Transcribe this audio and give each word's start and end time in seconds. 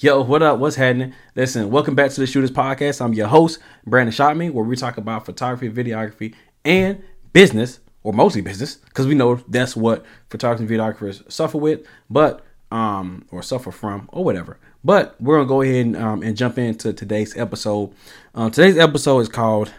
Yo, 0.00 0.22
what 0.22 0.44
up? 0.44 0.60
What's 0.60 0.76
happening? 0.76 1.12
Listen, 1.34 1.72
welcome 1.72 1.96
back 1.96 2.12
to 2.12 2.20
the 2.20 2.26
Shooters 2.28 2.52
Podcast. 2.52 3.04
I'm 3.04 3.14
your 3.14 3.26
host, 3.26 3.58
Brandon 3.84 4.14
Shotme, 4.14 4.52
where 4.52 4.64
we 4.64 4.76
talk 4.76 4.96
about 4.96 5.26
photography, 5.26 5.68
videography, 5.68 6.36
and 6.64 7.02
business, 7.32 7.80
or 8.04 8.12
mostly 8.12 8.40
business, 8.40 8.76
because 8.76 9.08
we 9.08 9.16
know 9.16 9.42
that's 9.48 9.74
what 9.74 10.06
photographers 10.30 10.60
and 10.60 10.70
videographers 10.70 11.28
suffer 11.32 11.58
with, 11.58 11.84
but 12.08 12.46
um, 12.70 13.26
or 13.32 13.42
suffer 13.42 13.72
from, 13.72 14.08
or 14.12 14.22
whatever. 14.22 14.60
But 14.84 15.20
we're 15.20 15.38
gonna 15.38 15.48
go 15.48 15.62
ahead 15.62 15.86
and, 15.86 15.96
um, 15.96 16.22
and 16.22 16.36
jump 16.36 16.58
into 16.58 16.92
today's 16.92 17.36
episode. 17.36 17.92
Um, 18.36 18.52
today's 18.52 18.78
episode 18.78 19.18
is 19.18 19.28
called 19.28 19.72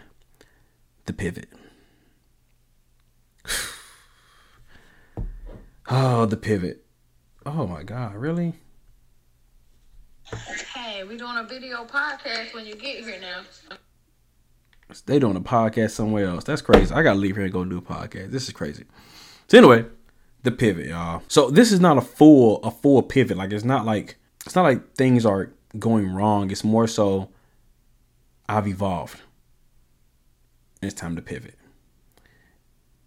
"The 1.05 1.13
Pivot." 1.13 1.47
oh, 5.89 6.25
the 6.25 6.35
pivot. 6.35 6.83
Oh 7.45 7.65
my 7.65 7.83
God, 7.83 8.15
really? 8.15 8.55
Hey, 10.75 11.03
we 11.03 11.17
doing 11.17 11.37
a 11.37 11.43
video 11.43 11.85
podcast 11.85 12.53
when 12.53 12.65
you 12.65 12.75
get 12.75 13.03
here 13.03 13.19
now. 13.19 13.41
They 15.05 15.17
doing 15.19 15.35
a 15.35 15.41
podcast 15.41 15.91
somewhere 15.91 16.25
else. 16.25 16.43
That's 16.43 16.61
crazy. 16.61 16.93
I 16.93 17.01
gotta 17.01 17.17
leave 17.17 17.35
here 17.35 17.45
and 17.45 17.53
go 17.53 17.65
do 17.65 17.77
a 17.77 17.81
podcast. 17.81 18.31
This 18.31 18.47
is 18.47 18.53
crazy. 18.53 18.85
So 19.47 19.57
anyway, 19.57 19.85
the 20.43 20.51
pivot, 20.51 20.87
y'all. 20.87 21.23
So 21.27 21.49
this 21.49 21.71
is 21.71 21.79
not 21.79 21.97
a 21.97 22.01
full 22.01 22.61
a 22.63 22.71
full 22.71 23.01
pivot. 23.01 23.37
Like 23.37 23.51
it's 23.51 23.63
not 23.63 23.85
like 23.85 24.17
it's 24.45 24.55
not 24.55 24.63
like 24.63 24.93
things 24.95 25.25
are 25.25 25.51
going 25.77 26.13
wrong. 26.13 26.51
It's 26.51 26.63
more 26.63 26.87
so 26.87 27.29
I've 28.47 28.67
evolved. 28.67 29.19
And 30.81 30.91
it's 30.91 30.99
time 30.99 31.15
to 31.15 31.21
pivot. 31.21 31.55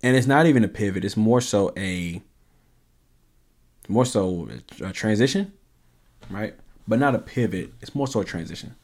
And 0.03 0.17
it's 0.17 0.27
not 0.27 0.47
even 0.47 0.65
a 0.65 0.69
pivot. 0.69 1.05
It's 1.05 1.17
more 1.17 1.41
so 1.41 1.73
a 1.77 2.23
more 3.89 4.07
so 4.07 4.49
a 4.83 4.93
transition, 4.93 5.53
right? 6.31 6.55
But 6.87 6.99
not 6.99 7.15
a 7.15 7.19
pivot. 7.19 7.73
It's 7.81 7.95
more 7.95 8.07
so 8.07 8.21
a 8.21 8.25
transition. 8.25 8.75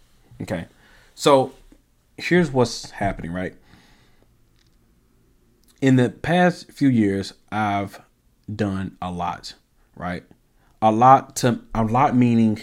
Okay. 0.43 0.67
So 1.15 1.53
here's 2.17 2.51
what's 2.51 2.91
happening, 2.93 3.33
right? 3.33 3.55
In 5.81 5.97
the 5.97 6.11
past 6.11 6.73
few 6.73 6.89
years, 6.89 7.35
I've 7.51 8.01
done 8.55 8.97
a 9.01 9.11
lot, 9.11 9.55
right? 9.97 10.25
A 10.81 10.93
lot 10.93 11.37
to 11.37 11.61
a 11.75 11.85
lot 11.85 12.17
meaning 12.17 12.61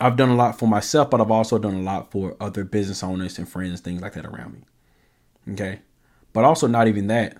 I've 0.00 0.16
done 0.16 0.28
a 0.28 0.36
lot 0.36 0.58
for 0.58 0.68
myself, 0.68 1.10
but 1.10 1.20
I've 1.20 1.30
also 1.30 1.58
done 1.58 1.74
a 1.74 1.82
lot 1.82 2.10
for 2.10 2.36
other 2.40 2.64
business 2.64 3.02
owners 3.02 3.38
and 3.38 3.48
friends, 3.48 3.80
things 3.80 4.00
like 4.00 4.12
that 4.12 4.24
around 4.24 4.54
me. 4.54 5.52
Okay. 5.54 5.80
But 6.32 6.44
also 6.44 6.66
not 6.66 6.86
even 6.86 7.08
that. 7.08 7.36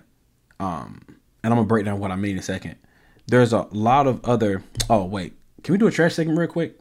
Um, 0.59 1.01
and 1.43 1.53
I'm 1.53 1.57
gonna 1.57 1.67
break 1.67 1.85
down 1.85 1.99
what 1.99 2.11
I 2.11 2.15
mean 2.15 2.33
in 2.33 2.39
a 2.39 2.43
second. 2.43 2.75
There's 3.27 3.53
a 3.53 3.67
lot 3.71 4.07
of 4.07 4.23
other 4.25 4.63
oh 4.89 5.05
wait, 5.05 5.33
can 5.63 5.73
we 5.73 5.77
do 5.77 5.87
a 5.87 5.91
trash 5.91 6.13
segment 6.13 6.37
real 6.37 6.47
quick? 6.47 6.79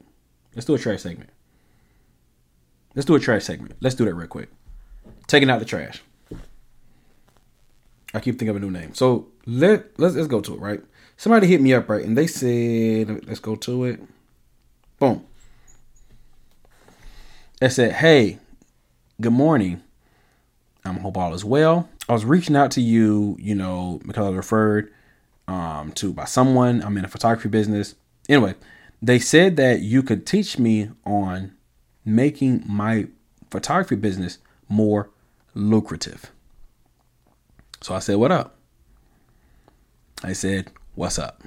Let's 0.54 0.66
do 0.66 0.74
a 0.74 0.78
trash 0.78 1.02
segment. 1.02 1.30
Let's 2.94 3.06
do 3.06 3.14
a 3.14 3.20
trash 3.20 3.44
segment. 3.44 3.76
Let's 3.80 3.94
do 3.94 4.04
that 4.04 4.14
real 4.14 4.26
quick. 4.26 4.50
Taking 5.26 5.50
out 5.50 5.58
the 5.58 5.64
trash. 5.64 6.02
I 8.14 8.20
keep 8.20 8.38
thinking 8.38 8.48
of 8.48 8.56
a 8.56 8.60
new 8.60 8.70
name. 8.70 8.94
So 8.94 9.28
let 9.46 9.98
let's 9.98 10.14
let's 10.14 10.28
go 10.28 10.40
to 10.40 10.54
it, 10.54 10.60
right? 10.60 10.80
Somebody 11.16 11.46
hit 11.46 11.60
me 11.60 11.74
up, 11.74 11.88
right? 11.88 12.04
And 12.04 12.16
they 12.16 12.26
said, 12.26 13.26
let's 13.26 13.40
go 13.40 13.56
to 13.56 13.84
it. 13.84 14.00
Boom. 14.98 15.24
They 17.60 17.68
said, 17.68 17.92
hey, 17.92 18.38
good 19.20 19.32
morning. 19.32 19.82
I 20.84 20.90
um, 20.90 20.98
hope 20.98 21.16
all 21.16 21.34
is 21.34 21.44
well. 21.44 21.88
I 22.08 22.12
was 22.12 22.24
reaching 22.24 22.54
out 22.54 22.70
to 22.72 22.80
you, 22.80 23.36
you 23.40 23.54
know, 23.54 24.00
because 24.06 24.26
I 24.26 24.30
referred 24.30 24.92
um, 25.48 25.92
to 25.96 26.12
by 26.12 26.24
someone. 26.24 26.82
I'm 26.82 26.96
in 26.96 27.04
a 27.04 27.08
photography 27.08 27.48
business. 27.48 27.96
Anyway, 28.28 28.54
they 29.00 29.18
said 29.18 29.56
that 29.56 29.80
you 29.80 30.02
could 30.02 30.26
teach 30.26 30.58
me 30.58 30.90
on 31.04 31.54
making 32.04 32.62
my 32.66 33.06
photography 33.50 33.96
business 33.96 34.38
more 34.68 35.10
lucrative. 35.54 36.30
So 37.80 37.94
I 37.94 38.00
said, 38.00 38.16
What 38.16 38.32
up? 38.32 38.56
I 40.22 40.32
said, 40.32 40.70
What's 40.94 41.18
up? 41.18 41.42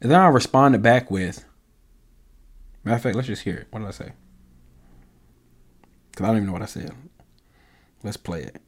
And 0.00 0.10
then 0.10 0.20
I 0.20 0.26
responded 0.28 0.82
back 0.82 1.10
with, 1.10 1.44
Matter 2.82 2.96
of 2.96 3.02
fact, 3.02 3.16
let's 3.16 3.28
just 3.28 3.42
hear 3.42 3.56
it. 3.56 3.68
What 3.70 3.80
did 3.80 3.88
I 3.88 3.92
say? 3.92 4.12
Because 6.10 6.24
I 6.24 6.26
don't 6.28 6.36
even 6.38 6.46
know 6.46 6.52
what 6.52 6.62
I 6.62 6.66
said. 6.66 6.92
Let's 8.02 8.16
play 8.16 8.42
it. 8.42 8.60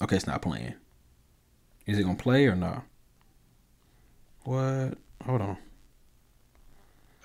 Okay, 0.00 0.16
it's 0.16 0.26
not 0.26 0.42
playing. 0.42 0.74
Is 1.86 1.98
it 1.98 2.04
going 2.04 2.16
to 2.16 2.22
play 2.22 2.46
or 2.46 2.54
not? 2.54 2.84
What? 4.46 4.94
Hold 5.24 5.40
on. 5.40 5.56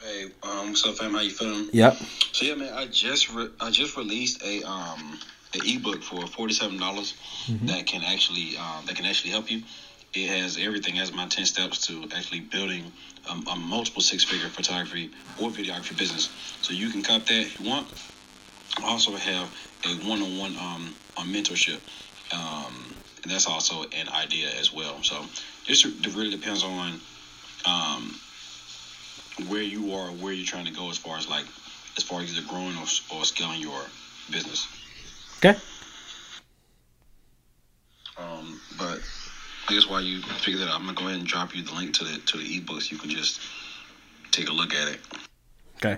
Hey, 0.03 0.25
um, 0.41 0.69
what's 0.69 0.83
up, 0.87 0.95
fam? 0.95 1.13
How 1.13 1.19
you 1.19 1.29
feeling? 1.29 1.69
Yep. 1.71 1.97
So 2.31 2.45
yeah, 2.47 2.55
man, 2.55 2.73
I 2.73 2.87
just 2.87 3.31
re- 3.31 3.51
I 3.59 3.69
just 3.69 3.95
released 3.95 4.43
a 4.43 4.63
um 4.63 5.19
an 5.53 5.61
ebook 5.63 6.01
for 6.01 6.25
forty 6.25 6.55
seven 6.55 6.79
dollars 6.79 7.13
mm-hmm. 7.45 7.67
that 7.67 7.85
can 7.85 8.01
actually 8.03 8.57
um, 8.57 8.87
that 8.87 8.95
can 8.95 9.05
actually 9.05 9.29
help 9.29 9.51
you. 9.51 9.61
It 10.15 10.29
has 10.29 10.57
everything. 10.57 10.95
It 10.95 10.99
has 10.99 11.13
my 11.13 11.27
ten 11.27 11.45
steps 11.45 11.85
to 11.87 12.09
actually 12.15 12.39
building 12.39 12.91
um, 13.29 13.45
a 13.47 13.55
multiple 13.55 14.01
six 14.01 14.23
figure 14.23 14.49
photography 14.49 15.11
or 15.39 15.51
videography 15.51 15.95
business. 15.95 16.27
So 16.63 16.73
you 16.73 16.89
can 16.89 17.03
cop 17.03 17.27
that 17.27 17.39
if 17.39 17.59
you 17.59 17.69
want. 17.69 17.87
I 18.81 18.87
also 18.87 19.15
have 19.15 19.47
a 19.85 19.89
one 20.09 20.23
on 20.23 20.39
one 20.39 20.57
um 20.57 20.95
on 21.17 21.27
mentorship. 21.27 21.81
Um, 22.33 22.95
and 23.23 23.31
that's 23.31 23.47
also 23.47 23.83
an 23.83 24.09
idea 24.09 24.49
as 24.59 24.73
well. 24.73 25.01
So 25.03 25.25
this 25.67 25.85
really 25.85 26.31
depends 26.31 26.63
on 26.63 26.99
um, 27.65 28.19
where 29.47 29.61
you 29.61 29.93
are, 29.93 30.07
where 30.07 30.33
you're 30.33 30.45
trying 30.45 30.65
to 30.65 30.73
go 30.73 30.89
as 30.89 30.97
far 30.97 31.17
as 31.17 31.29
like, 31.29 31.45
as 31.97 32.03
far 32.03 32.21
as 32.21 32.35
either 32.35 32.47
growing 32.47 32.75
or, 32.77 32.85
or 33.15 33.25
scaling 33.25 33.61
your 33.61 33.81
business. 34.31 34.67
Okay. 35.37 35.57
Um, 38.17 38.59
but 38.77 39.01
I 39.67 39.73
guess 39.73 39.87
while 39.89 40.01
you 40.01 40.21
figure 40.21 40.59
that 40.59 40.69
out, 40.69 40.79
I'm 40.79 40.85
gonna 40.85 40.97
go 40.97 41.07
ahead 41.07 41.19
and 41.19 41.27
drop 41.27 41.55
you 41.55 41.63
the 41.63 41.73
link 41.73 41.93
to 41.95 42.03
the 42.03 42.17
to 42.17 42.37
the 42.37 42.59
ebooks. 42.59 42.91
You 42.91 42.97
can 42.97 43.09
just 43.09 43.41
take 44.31 44.49
a 44.49 44.53
look 44.53 44.73
at 44.73 44.87
it. 44.89 44.99
Okay. 45.77 45.97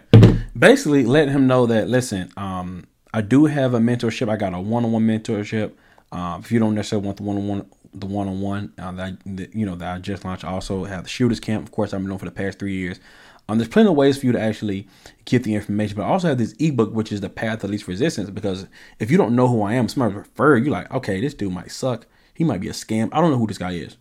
Basically, 0.57 1.05
letting 1.05 1.33
him 1.33 1.47
know 1.47 1.65
that 1.65 1.89
listen, 1.89 2.31
um, 2.37 2.85
I 3.13 3.21
do 3.21 3.45
have 3.45 3.73
a 3.73 3.79
mentorship. 3.79 4.29
I 4.29 4.37
got 4.37 4.53
a 4.53 4.59
one-on-one 4.59 5.05
mentorship. 5.05 5.73
Um, 6.13 6.41
if 6.41 6.51
you 6.51 6.59
don't 6.59 6.75
necessarily 6.75 7.05
want 7.05 7.17
the 7.17 7.23
one-on-one 7.23 7.65
the 7.95 8.07
one 8.07 8.27
on 8.27 8.41
one 8.41 8.73
that 8.77 9.49
you 9.53 9.65
know 9.65 9.75
that 9.75 9.95
I 9.95 9.99
just 9.99 10.25
launched. 10.25 10.43
I 10.43 10.49
also 10.49 10.83
have 10.83 11.03
the 11.03 11.09
shooters 11.09 11.39
camp. 11.39 11.63
Of 11.63 11.71
course, 11.71 11.93
I've 11.93 11.99
been 11.99 12.09
known 12.09 12.17
for 12.17 12.25
the 12.25 12.31
past 12.31 12.59
three 12.59 12.73
years. 12.73 12.99
Um, 13.47 13.57
there's 13.57 13.69
plenty 13.69 13.89
of 13.89 13.95
ways 13.95 14.17
for 14.17 14.25
you 14.25 14.31
to 14.31 14.41
actually 14.41 14.87
get 15.25 15.43
the 15.43 15.53
information, 15.53 15.97
but 15.97 16.03
I 16.03 16.07
also 16.07 16.29
have 16.29 16.37
this 16.37 16.53
ebook, 16.59 16.93
which 16.93 17.11
is 17.11 17.21
the 17.21 17.29
path 17.29 17.63
of 17.63 17.69
least 17.69 17.87
resistance. 17.87 18.29
Because 18.29 18.67
if 18.99 19.11
you 19.11 19.17
don't 19.17 19.35
know 19.35 19.47
who 19.47 19.61
I 19.61 19.73
am, 19.73 19.89
somebody 19.89 20.15
refer 20.15 20.57
you 20.57 20.71
like, 20.71 20.89
okay, 20.91 21.19
this 21.19 21.33
dude 21.33 21.53
might 21.53 21.71
suck. 21.71 22.07
He 22.33 22.43
might 22.43 22.61
be 22.61 22.69
a 22.69 22.73
scam. 22.73 23.09
I 23.11 23.21
don't 23.21 23.31
know 23.31 23.37
who 23.37 23.47
this 23.47 23.57
guy 23.57 23.73
is. 23.73 23.97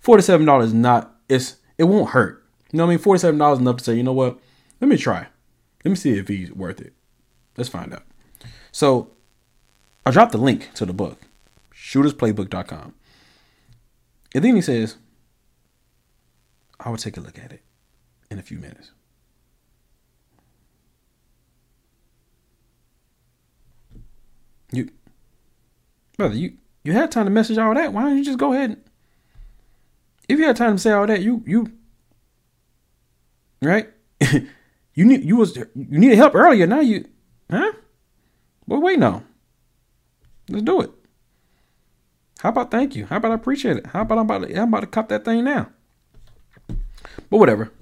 Forty-seven 0.00 0.46
dollars 0.46 0.68
is 0.68 0.74
not 0.74 1.14
it's 1.28 1.56
it 1.78 1.84
won't 1.84 2.10
hurt. 2.10 2.44
You 2.72 2.78
know 2.78 2.84
what 2.84 2.90
I 2.90 2.96
mean? 2.96 2.98
Forty-seven 2.98 3.38
dollars 3.38 3.58
enough 3.58 3.76
to 3.76 3.84
say, 3.84 3.94
you 3.94 4.02
know 4.02 4.12
what? 4.12 4.38
Let 4.80 4.88
me 4.88 4.96
try. 4.96 5.28
Let 5.84 5.90
me 5.90 5.96
see 5.96 6.18
if 6.18 6.28
he's 6.28 6.50
worth 6.52 6.80
it. 6.80 6.94
Let's 7.56 7.70
find 7.70 7.92
out. 7.92 8.02
So 8.72 9.12
I 10.04 10.10
dropped 10.10 10.32
the 10.32 10.38
link 10.38 10.70
to 10.74 10.84
the 10.84 10.92
book, 10.92 11.20
shootersplaybook.com. 11.86 12.94
And 14.34 14.44
then 14.44 14.56
he 14.56 14.60
says, 14.60 14.96
I 16.80 16.90
will 16.90 16.96
take 16.96 17.16
a 17.16 17.20
look 17.20 17.38
at 17.38 17.52
it 17.52 17.62
in 18.28 18.40
a 18.40 18.42
few 18.42 18.58
minutes. 18.58 18.90
You, 24.72 24.90
brother, 26.16 26.34
you 26.34 26.54
you 26.82 26.92
had 26.92 27.12
time 27.12 27.26
to 27.26 27.30
message 27.30 27.56
all 27.56 27.72
that. 27.74 27.92
Why 27.92 28.02
don't 28.02 28.18
you 28.18 28.24
just 28.24 28.38
go 28.38 28.52
ahead? 28.52 28.70
And, 28.70 28.82
if 30.28 30.40
you 30.40 30.44
had 30.44 30.56
time 30.56 30.74
to 30.74 30.82
say 30.82 30.90
all 30.90 31.06
that, 31.06 31.22
you 31.22 31.44
you 31.46 31.72
right? 33.62 33.88
you 34.20 35.04
need 35.04 35.24
you 35.24 35.36
was 35.36 35.56
you 35.56 35.66
needed 35.76 36.16
help 36.16 36.34
earlier. 36.34 36.66
Now 36.66 36.80
you, 36.80 37.06
huh? 37.48 37.72
What 38.64 38.82
wait 38.82 38.98
no. 38.98 39.22
Let's 40.48 40.64
do 40.64 40.80
it. 40.80 40.90
How 42.40 42.50
about 42.50 42.70
thank 42.70 42.94
you? 42.94 43.06
How 43.06 43.16
about 43.16 43.32
I 43.32 43.34
appreciate 43.34 43.78
it? 43.78 43.86
How 43.86 44.02
about 44.02 44.18
I'm 44.18 44.24
about 44.24 44.46
to, 44.46 44.54
I'm 44.54 44.68
about 44.68 44.80
to 44.80 44.86
cop 44.86 45.08
that 45.08 45.24
thing 45.24 45.44
now? 45.44 45.70
But 47.30 47.38
whatever. 47.38 47.72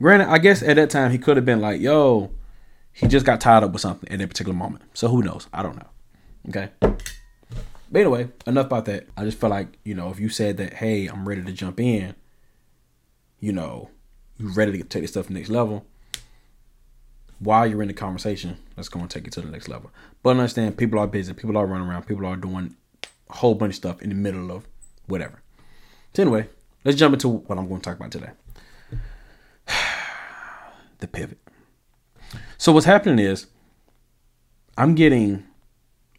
Granted, 0.00 0.28
I 0.28 0.38
guess 0.38 0.62
at 0.62 0.76
that 0.76 0.90
time 0.90 1.10
he 1.10 1.18
could 1.18 1.36
have 1.36 1.46
been 1.46 1.60
like, 1.60 1.80
yo, 1.80 2.30
he 2.92 3.06
just 3.08 3.26
got 3.26 3.40
tied 3.40 3.62
up 3.62 3.72
with 3.72 3.82
something 3.82 4.10
at 4.10 4.18
that 4.18 4.28
particular 4.28 4.56
moment. 4.56 4.84
So 4.94 5.08
who 5.08 5.22
knows? 5.22 5.48
I 5.52 5.62
don't 5.62 5.76
know. 5.76 5.88
Okay. 6.48 6.70
But 6.80 8.00
anyway, 8.00 8.28
enough 8.46 8.66
about 8.66 8.86
that. 8.86 9.08
I 9.16 9.24
just 9.24 9.40
feel 9.40 9.50
like, 9.50 9.78
you 9.84 9.94
know, 9.94 10.10
if 10.10 10.18
you 10.18 10.28
said 10.28 10.56
that, 10.56 10.74
hey, 10.74 11.06
I'm 11.06 11.28
ready 11.28 11.42
to 11.42 11.52
jump 11.52 11.80
in, 11.80 12.14
you 13.40 13.52
know, 13.52 13.90
you 14.38 14.48
ready 14.52 14.72
to 14.72 14.84
take 14.84 15.02
this 15.02 15.12
stuff 15.12 15.26
to 15.26 15.32
the 15.32 15.38
next 15.38 15.50
level, 15.50 15.86
while 17.38 17.66
you're 17.66 17.82
in 17.82 17.88
the 17.88 17.94
conversation, 17.94 18.58
that's 18.74 18.88
going 18.88 19.06
to 19.06 19.12
take 19.12 19.26
you 19.26 19.30
to 19.30 19.40
the 19.40 19.50
next 19.50 19.68
level. 19.68 19.90
But 20.22 20.30
understand, 20.30 20.76
people 20.76 20.98
are 20.98 21.06
busy, 21.06 21.32
people 21.34 21.56
are 21.56 21.66
running 21.66 21.88
around, 21.88 22.06
people 22.06 22.26
are 22.26 22.36
doing 22.36 22.76
whole 23.34 23.54
bunch 23.54 23.70
of 23.70 23.76
stuff 23.76 24.02
in 24.02 24.08
the 24.08 24.14
middle 24.14 24.50
of 24.50 24.66
whatever. 25.06 25.42
So 26.14 26.22
anyway, 26.22 26.48
let's 26.84 26.96
jump 26.98 27.14
into 27.14 27.28
what 27.28 27.58
I'm 27.58 27.68
going 27.68 27.80
to 27.80 27.84
talk 27.84 27.98
about 27.98 28.10
today. 28.10 28.30
The 31.00 31.08
pivot. 31.08 31.38
So 32.56 32.72
what's 32.72 32.86
happening 32.86 33.18
is 33.18 33.46
I'm 34.78 34.94
getting 34.94 35.44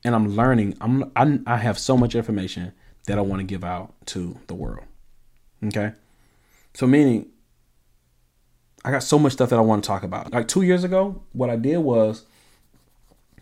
and 0.03 0.13
I'm 0.13 0.35
learning. 0.35 0.77
I'm 0.79 1.11
I, 1.15 1.39
I 1.47 1.57
have 1.57 1.79
so 1.79 1.97
much 1.97 2.13
information 2.13 2.73
that 3.07 3.17
I 3.17 3.21
want 3.21 3.39
to 3.39 3.45
give 3.45 3.63
out 3.63 3.93
to 4.07 4.39
the 4.47 4.53
world. 4.53 4.85
Okay? 5.63 5.93
So 6.73 6.85
meaning 6.85 7.31
I 8.83 8.91
got 8.91 9.01
so 9.01 9.17
much 9.17 9.33
stuff 9.33 9.49
that 9.49 9.57
I 9.57 9.61
want 9.61 9.83
to 9.83 9.87
talk 9.87 10.03
about. 10.03 10.33
Like 10.33 10.47
2 10.47 10.61
years 10.61 10.83
ago, 10.83 11.23
what 11.31 11.49
I 11.49 11.55
did 11.55 11.77
was 11.77 12.25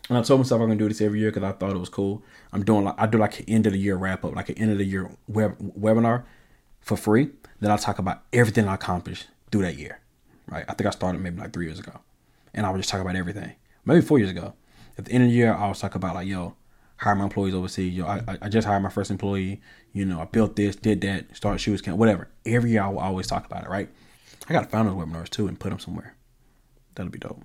and 0.09 0.17
I 0.17 0.21
told 0.21 0.41
myself 0.41 0.61
I'm 0.61 0.67
gonna 0.67 0.79
do 0.79 0.87
this 0.87 1.01
every 1.01 1.19
year 1.19 1.31
because 1.31 1.43
I 1.43 1.53
thought 1.53 1.71
it 1.71 1.79
was 1.79 1.89
cool. 1.89 2.23
I'm 2.51 2.63
doing 2.63 2.83
like 2.83 2.95
I 2.97 3.07
do 3.07 3.17
like 3.17 3.39
an 3.39 3.45
end 3.47 3.67
of 3.67 3.73
the 3.73 3.79
year 3.79 3.95
wrap 3.95 4.25
up, 4.25 4.35
like 4.35 4.49
an 4.49 4.57
end 4.57 4.71
of 4.71 4.77
the 4.77 4.85
year 4.85 5.09
web, 5.27 5.57
webinar 5.79 6.23
for 6.81 6.97
free. 6.97 7.29
Then 7.59 7.71
I'll 7.71 7.77
talk 7.77 7.99
about 7.99 8.23
everything 8.33 8.67
I 8.67 8.75
accomplished 8.75 9.27
through 9.51 9.61
that 9.61 9.77
year. 9.77 9.99
Right? 10.47 10.65
I 10.67 10.73
think 10.73 10.87
I 10.87 10.91
started 10.91 11.21
maybe 11.21 11.39
like 11.39 11.53
three 11.53 11.65
years 11.65 11.79
ago, 11.79 12.01
and 12.53 12.65
I 12.65 12.69
would 12.69 12.79
just 12.79 12.89
talk 12.89 12.99
about 13.01 13.15
everything. 13.15 13.53
Maybe 13.85 14.01
four 14.01 14.19
years 14.19 14.31
ago. 14.31 14.53
At 14.97 15.05
the 15.05 15.11
end 15.11 15.23
of 15.23 15.29
the 15.29 15.35
year, 15.35 15.53
I 15.53 15.67
was 15.67 15.79
talking 15.79 15.97
about 15.97 16.15
like, 16.15 16.27
yo, 16.27 16.55
hire 16.97 17.15
my 17.15 17.23
employees 17.23 17.55
overseas. 17.55 17.93
Yo, 17.93 18.05
I, 18.05 18.21
I 18.41 18.49
just 18.49 18.67
hired 18.67 18.83
my 18.83 18.89
first 18.89 19.09
employee. 19.09 19.61
You 19.91 20.05
know, 20.05 20.21
I 20.21 20.25
built 20.25 20.55
this, 20.55 20.75
did 20.75 21.01
that, 21.01 21.35
started 21.35 21.59
Shooters 21.59 21.81
Camp, 21.81 21.97
whatever. 21.97 22.29
Every 22.45 22.71
year 22.71 22.83
I 22.83 22.89
will 22.89 22.99
always 22.99 23.27
talk 23.27 23.45
about 23.45 23.63
it. 23.63 23.69
Right? 23.69 23.89
I 24.47 24.53
gotta 24.53 24.67
find 24.67 24.87
those 24.87 24.95
webinars 24.95 25.29
too 25.29 25.47
and 25.47 25.59
put 25.59 25.69
them 25.69 25.79
somewhere. 25.79 26.15
That'll 26.95 27.11
be 27.11 27.19
dope. 27.19 27.43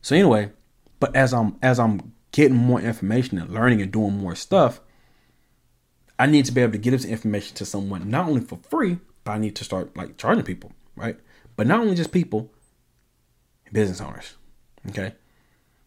So 0.00 0.14
anyway, 0.14 0.50
but 1.00 1.14
as 1.14 1.32
I'm 1.32 1.56
as 1.62 1.78
I'm 1.78 2.12
getting 2.32 2.56
more 2.56 2.80
information 2.80 3.38
and 3.38 3.50
learning 3.52 3.82
and 3.82 3.90
doing 3.90 4.18
more 4.18 4.34
stuff, 4.34 4.80
I 6.18 6.26
need 6.26 6.44
to 6.46 6.52
be 6.52 6.60
able 6.60 6.72
to 6.72 6.78
get 6.78 6.90
this 6.90 7.04
information 7.04 7.56
to 7.56 7.64
someone 7.64 8.10
not 8.10 8.28
only 8.28 8.40
for 8.40 8.58
free, 8.68 8.98
but 9.24 9.32
I 9.32 9.38
need 9.38 9.56
to 9.56 9.64
start 9.64 9.96
like 9.96 10.16
charging 10.16 10.44
people, 10.44 10.72
right? 10.96 11.18
But 11.56 11.66
not 11.66 11.80
only 11.80 11.94
just 11.94 12.12
people, 12.12 12.52
business 13.72 14.00
owners. 14.00 14.34
Okay. 14.88 15.14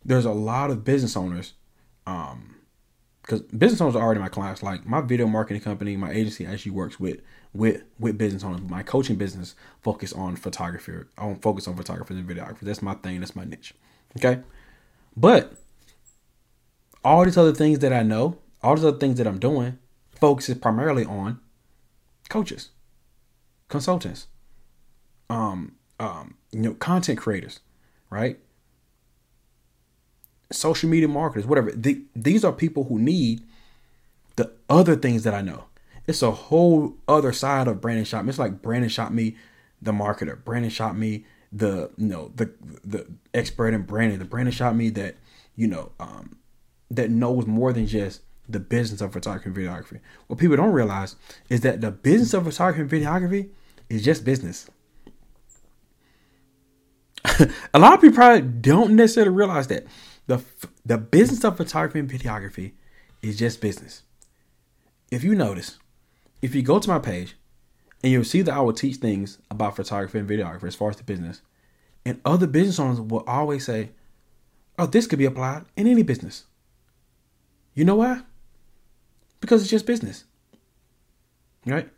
There's 0.03 0.25
a 0.25 0.31
lot 0.31 0.71
of 0.71 0.83
business 0.83 1.15
owners, 1.15 1.53
um, 2.07 2.55
because 3.21 3.41
business 3.41 3.79
owners 3.81 3.95
are 3.95 4.01
already 4.01 4.19
my 4.19 4.29
clients. 4.29 4.63
Like 4.63 4.85
my 4.85 5.01
video 5.01 5.27
marketing 5.27 5.61
company, 5.61 5.95
my 5.95 6.11
agency 6.11 6.45
actually 6.45 6.71
works 6.71 6.99
with 6.99 7.21
with 7.53 7.83
with 7.99 8.17
business 8.17 8.43
owners. 8.43 8.61
My 8.61 8.83
coaching 8.83 9.15
business 9.15 9.55
focus 9.81 10.11
on 10.13 10.35
photography, 10.35 10.93
on 11.17 11.35
focus 11.39 11.67
on 11.67 11.75
photographers 11.75 12.17
and 12.17 12.27
videographers. 12.27 12.61
That's 12.61 12.81
my 12.81 12.95
thing. 12.95 13.19
That's 13.19 13.35
my 13.35 13.45
niche. 13.45 13.73
Okay. 14.17 14.41
But 15.15 15.53
all 17.03 17.25
these 17.25 17.37
other 17.37 17.53
things 17.53 17.79
that 17.79 17.93
I 17.93 18.03
know, 18.03 18.37
all 18.61 18.75
these 18.75 18.85
other 18.85 18.97
things 18.97 19.17
that 19.17 19.27
I'm 19.27 19.39
doing, 19.39 19.77
focuses 20.19 20.57
primarily 20.57 21.05
on 21.05 21.39
coaches, 22.29 22.69
consultants, 23.67 24.27
um, 25.29 25.73
um, 25.99 26.35
you 26.51 26.61
know, 26.61 26.73
content 26.75 27.19
creators, 27.19 27.59
right? 28.09 28.39
Social 30.51 30.89
media 30.89 31.07
marketers, 31.07 31.45
whatever. 31.45 31.71
The, 31.71 32.01
these 32.15 32.43
are 32.43 32.51
people 32.51 32.85
who 32.85 32.99
need 32.99 33.41
the 34.35 34.51
other 34.69 34.95
things 34.95 35.23
that 35.23 35.33
I 35.33 35.41
know. 35.41 35.65
It's 36.07 36.21
a 36.21 36.31
whole 36.31 36.95
other 37.07 37.31
side 37.31 37.67
of 37.67 37.79
Brandon 37.79 38.05
Shop. 38.05 38.27
It's 38.27 38.39
like 38.39 38.61
Brandon 38.61 38.89
Shotme, 38.89 39.35
the 39.81 39.91
marketer. 39.91 40.43
Brandon 40.43 40.71
Shotme 40.71 41.23
the 41.51 41.91
you 41.97 42.07
know 42.07 42.31
the 42.35 42.51
the 42.83 43.07
expert 43.33 43.73
in 43.73 43.83
branding. 43.83 44.19
The 44.19 44.25
Brandon 44.25 44.53
Shotme 44.53 44.93
that 44.95 45.15
you 45.55 45.67
know 45.67 45.91
um, 45.99 46.37
that 46.89 47.09
knows 47.09 47.45
more 47.45 47.73
than 47.73 47.87
just 47.87 48.21
the 48.47 48.59
business 48.59 49.01
of 49.01 49.13
photography 49.13 49.49
and 49.49 49.57
videography. 49.57 49.99
What 50.27 50.39
people 50.39 50.57
don't 50.57 50.73
realize 50.73 51.15
is 51.49 51.61
that 51.61 51.81
the 51.81 51.91
business 51.91 52.33
of 52.33 52.43
photography 52.45 52.81
and 52.81 52.89
videography 52.89 53.49
is 53.89 54.03
just 54.03 54.23
business. 54.23 54.69
a 57.73 57.79
lot 57.79 57.93
of 57.93 58.01
people 58.01 58.15
probably 58.15 58.41
don't 58.41 58.95
necessarily 58.95 59.31
realize 59.31 59.67
that 59.67 59.85
the 60.27 60.43
the 60.85 60.97
business 60.97 61.43
of 61.43 61.57
photography 61.57 61.99
and 61.99 62.09
videography 62.09 62.73
is 63.21 63.37
just 63.37 63.61
business. 63.61 64.03
If 65.11 65.23
you 65.23 65.35
notice, 65.35 65.77
if 66.41 66.55
you 66.55 66.61
go 66.61 66.79
to 66.79 66.89
my 66.89 66.99
page 66.99 67.35
and 68.03 68.11
you'll 68.11 68.23
see 68.23 68.41
that 68.41 68.53
I 68.53 68.61
will 68.61 68.73
teach 68.73 68.97
things 68.97 69.37
about 69.49 69.75
photography 69.75 70.19
and 70.19 70.29
videography 70.29 70.65
as 70.65 70.75
far 70.75 70.89
as 70.89 70.97
the 70.97 71.03
business, 71.03 71.41
and 72.05 72.19
other 72.25 72.47
business 72.47 72.79
owners 72.79 72.99
will 72.99 73.23
always 73.27 73.65
say, 73.65 73.91
"Oh, 74.79 74.85
this 74.85 75.07
could 75.07 75.19
be 75.19 75.25
applied 75.25 75.65
in 75.75 75.87
any 75.87 76.03
business." 76.03 76.45
You 77.73 77.85
know 77.85 77.95
why? 77.95 78.21
Because 79.39 79.61
it's 79.61 79.71
just 79.71 79.85
business. 79.85 80.25
Right? 81.65 81.89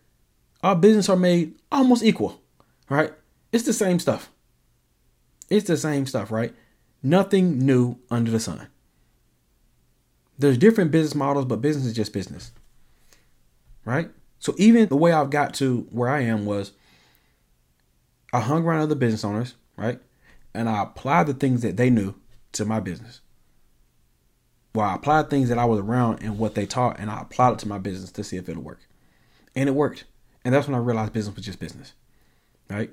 Our 0.61 0.75
business 0.75 1.09
are 1.09 1.15
made 1.15 1.55
almost 1.71 2.03
equal. 2.03 2.41
Right? 2.89 3.13
It's 3.51 3.65
the 3.65 3.73
same 3.73 3.99
stuff. 3.99 4.29
It's 5.49 5.67
the 5.67 5.77
same 5.77 6.05
stuff, 6.05 6.31
right? 6.31 6.53
Nothing 7.01 7.59
new 7.59 7.97
under 8.09 8.31
the 8.31 8.39
sun. 8.39 8.67
There's 10.37 10.57
different 10.57 10.91
business 10.91 11.15
models, 11.15 11.45
but 11.45 11.61
business 11.61 11.85
is 11.85 11.93
just 11.93 12.13
business. 12.13 12.51
Right? 13.85 14.09
So 14.43 14.53
even 14.57 14.89
the 14.89 14.97
way 14.97 15.13
I've 15.13 15.29
got 15.29 15.53
to 15.53 15.87
where 15.89 16.09
I 16.09 16.19
am 16.23 16.43
was 16.43 16.73
I 18.33 18.41
hung 18.41 18.65
around 18.65 18.81
other 18.81 18.93
business 18.93 19.23
owners, 19.23 19.55
right? 19.77 20.01
And 20.53 20.67
I 20.67 20.83
applied 20.83 21.27
the 21.27 21.33
things 21.33 21.61
that 21.61 21.77
they 21.77 21.89
knew 21.89 22.15
to 22.51 22.65
my 22.65 22.81
business. 22.81 23.21
Well, 24.75 24.85
I 24.85 24.95
applied 24.95 25.29
things 25.29 25.47
that 25.47 25.57
I 25.57 25.63
was 25.63 25.79
around 25.79 26.21
and 26.21 26.37
what 26.37 26.55
they 26.55 26.65
taught, 26.65 26.99
and 26.99 27.09
I 27.09 27.21
applied 27.21 27.53
it 27.53 27.59
to 27.59 27.69
my 27.69 27.77
business 27.77 28.11
to 28.11 28.21
see 28.21 28.35
if 28.35 28.49
it'll 28.49 28.61
work. 28.61 28.81
And 29.55 29.69
it 29.69 29.75
worked. 29.75 30.03
And 30.43 30.53
that's 30.53 30.67
when 30.67 30.75
I 30.75 30.79
realized 30.79 31.13
business 31.13 31.37
was 31.37 31.45
just 31.45 31.59
business. 31.59 31.93
Right? 32.69 32.91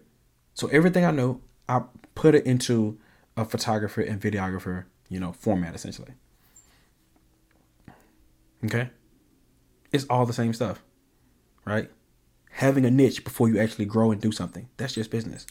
So 0.54 0.68
everything 0.68 1.04
I 1.04 1.10
know, 1.10 1.40
I 1.68 1.82
put 2.14 2.36
it 2.36 2.46
into 2.46 2.96
a 3.36 3.44
photographer 3.44 4.02
and 4.02 4.20
videographer, 4.20 4.84
you 5.08 5.18
know, 5.18 5.32
format 5.32 5.74
essentially. 5.74 6.12
Okay? 8.64 8.90
It's 9.90 10.04
all 10.04 10.26
the 10.26 10.32
same 10.32 10.52
stuff. 10.52 10.80
Right? 11.70 11.88
Having 12.50 12.84
a 12.84 12.90
niche 12.90 13.22
before 13.22 13.48
you 13.48 13.60
actually 13.60 13.84
grow 13.84 14.10
and 14.10 14.20
do 14.20 14.32
something. 14.32 14.68
That's 14.76 14.94
just 14.94 15.08
business. 15.08 15.46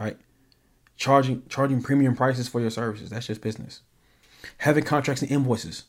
Right? 0.00 0.18
Charging 0.96 1.44
charging 1.48 1.80
premium 1.80 2.16
prices 2.16 2.48
for 2.48 2.60
your 2.60 2.70
services. 2.70 3.10
That's 3.10 3.28
just 3.28 3.40
business. 3.40 3.82
Having 4.58 4.82
contracts 4.82 5.22
and 5.22 5.30
invoices. 5.30 5.84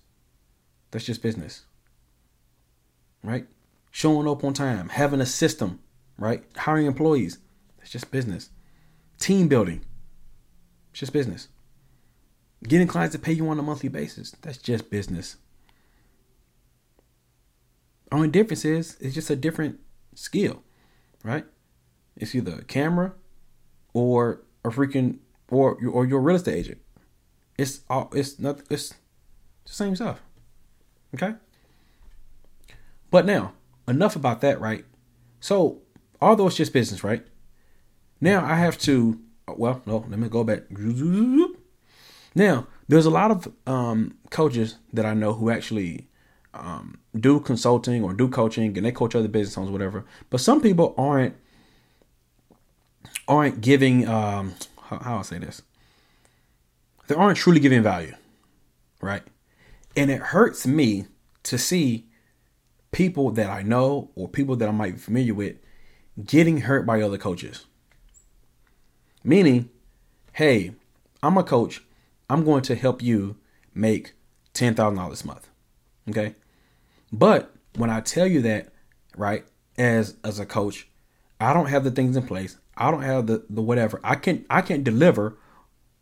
That's 0.92 1.04
just 1.04 1.24
business. 1.24 1.64
Right? 3.24 3.48
Showing 3.90 4.28
up 4.28 4.44
on 4.44 4.54
time, 4.54 4.90
having 4.90 5.20
a 5.20 5.26
system, 5.26 5.80
right? 6.20 6.44
Hiring 6.58 6.86
employees. 6.86 7.40
That's 7.80 7.90
just 7.90 8.12
business. 8.12 8.52
Team 9.18 9.48
building. 9.48 9.84
It's 10.92 11.00
just 11.00 11.14
business. 11.14 11.48
Getting 12.62 12.86
clients 12.86 13.16
to 13.16 13.20
pay 13.20 13.34
you 13.34 13.50
on 13.50 13.58
a 13.58 13.64
monthly 13.64 13.90
basis. 13.90 14.36
That's 14.44 14.60
just 14.60 14.92
business. 14.92 15.38
Only 18.12 18.28
difference 18.28 18.66
is 18.66 18.98
it's 19.00 19.16
just 19.16 19.30
a 19.30 19.36
different 19.36 19.80
skill, 20.14 20.64
right? 21.24 21.46
It's 22.16 22.36
either 22.36 22.60
a 22.60 22.64
camera 22.64 23.14
or 23.94 24.42
a 24.64 24.70
freaking 24.70 25.20
or 25.50 25.78
or 25.92 26.06
your 26.06 26.22
real 26.22 26.36
estate 26.36 26.56
agent. 26.56 26.82
It's 27.58 27.82
all 27.90 28.10
it's 28.14 28.40
not 28.40 28.62
it's 28.70 28.90
the 29.66 29.74
same 29.74 29.96
stuff. 29.96 30.22
Okay? 31.14 31.36
But 33.10 33.26
now, 33.26 33.54
enough 33.88 34.16
about 34.16 34.42
that, 34.42 34.60
right? 34.60 34.86
So, 35.40 35.82
although 36.22 36.48
it's 36.48 36.58
just 36.58 36.74
business, 36.74 37.04
right? 37.04 37.26
Now 38.20 38.46
I 38.46 38.56
have 38.56 38.78
to 38.80 39.20
well, 39.48 39.82
no, 39.86 40.06
let 40.10 40.20
me 40.20 40.28
go 40.28 40.44
back. 40.44 40.64
Now, 42.36 42.68
there's 42.88 43.06
a 43.06 43.12
lot 43.12 43.32
of 43.32 43.52
um, 43.66 44.18
coaches 44.30 44.78
that 44.92 45.06
I 45.06 45.14
know 45.14 45.34
who 45.34 45.50
actually 45.50 46.08
um, 46.56 47.00
do 47.20 47.40
consulting 47.40 48.04
or 48.04 48.14
do 48.14 48.28
coaching 48.28 48.76
and 48.78 48.86
they 48.86 48.92
coach 48.92 49.16
other 49.16 49.28
business 49.28 49.58
owners, 49.58 49.72
whatever. 49.72 50.06
But 50.30 50.42
some 50.42 50.62
people 50.62 50.94
aren't 50.98 51.36
aren't 53.28 53.62
giving 53.62 54.08
um, 54.08 54.54
how, 54.84 55.00
how 55.00 55.18
I 55.18 55.22
say 55.24 55.40
this 55.40 55.62
they 57.08 57.16
aren't 57.16 57.38
truly 57.38 57.60
giving 57.60 57.84
value, 57.84 58.16
right? 59.02 59.24
And 59.96 60.10
it 60.10 60.22
hurts 60.22 60.66
me 60.66 61.06
to 61.44 61.58
see 61.58 62.06
people 62.92 63.32
that 63.32 63.50
I 63.50 63.62
know 63.62 64.10
or 64.16 64.28
people 64.28 64.56
that 64.56 64.68
I 64.68 64.72
might 64.72 64.94
be 64.94 65.00
familiar 65.00 65.34
with 65.34 65.58
getting 66.26 66.62
hurt 66.62 66.86
by 66.86 67.02
other 67.02 67.18
coaches. 67.18 67.66
Meaning, 69.24 69.70
hey, 70.34 70.74
I'm 71.22 71.38
a 71.38 71.44
coach. 71.44 71.84
I'm 72.30 72.44
going 72.44 72.62
to 72.64 72.76
help 72.76 73.02
you 73.02 73.38
make 73.74 74.14
$10,000 74.54 75.10
this 75.10 75.26
month. 75.26 75.50
Okay? 76.10 76.36
But 77.12 77.54
when 77.76 77.90
I 77.90 78.02
tell 78.02 78.28
you 78.28 78.42
that, 78.44 78.74
right, 79.16 79.46
as 79.78 80.16
as 80.24 80.40
a 80.40 80.46
coach, 80.46 80.88
I 81.40 81.54
don't 81.54 81.68
have 81.68 81.84
the 81.84 81.92
things 81.92 82.16
in 82.16 82.26
place. 82.26 82.58
I 82.78 82.92
don't 82.92 83.04
have 83.04 83.28
the 83.28 83.46
the 83.50 83.62
whatever. 83.62 84.00
I 84.04 84.16
can 84.16 84.46
I 84.50 84.62
can't 84.62 84.84
deliver 84.84 85.38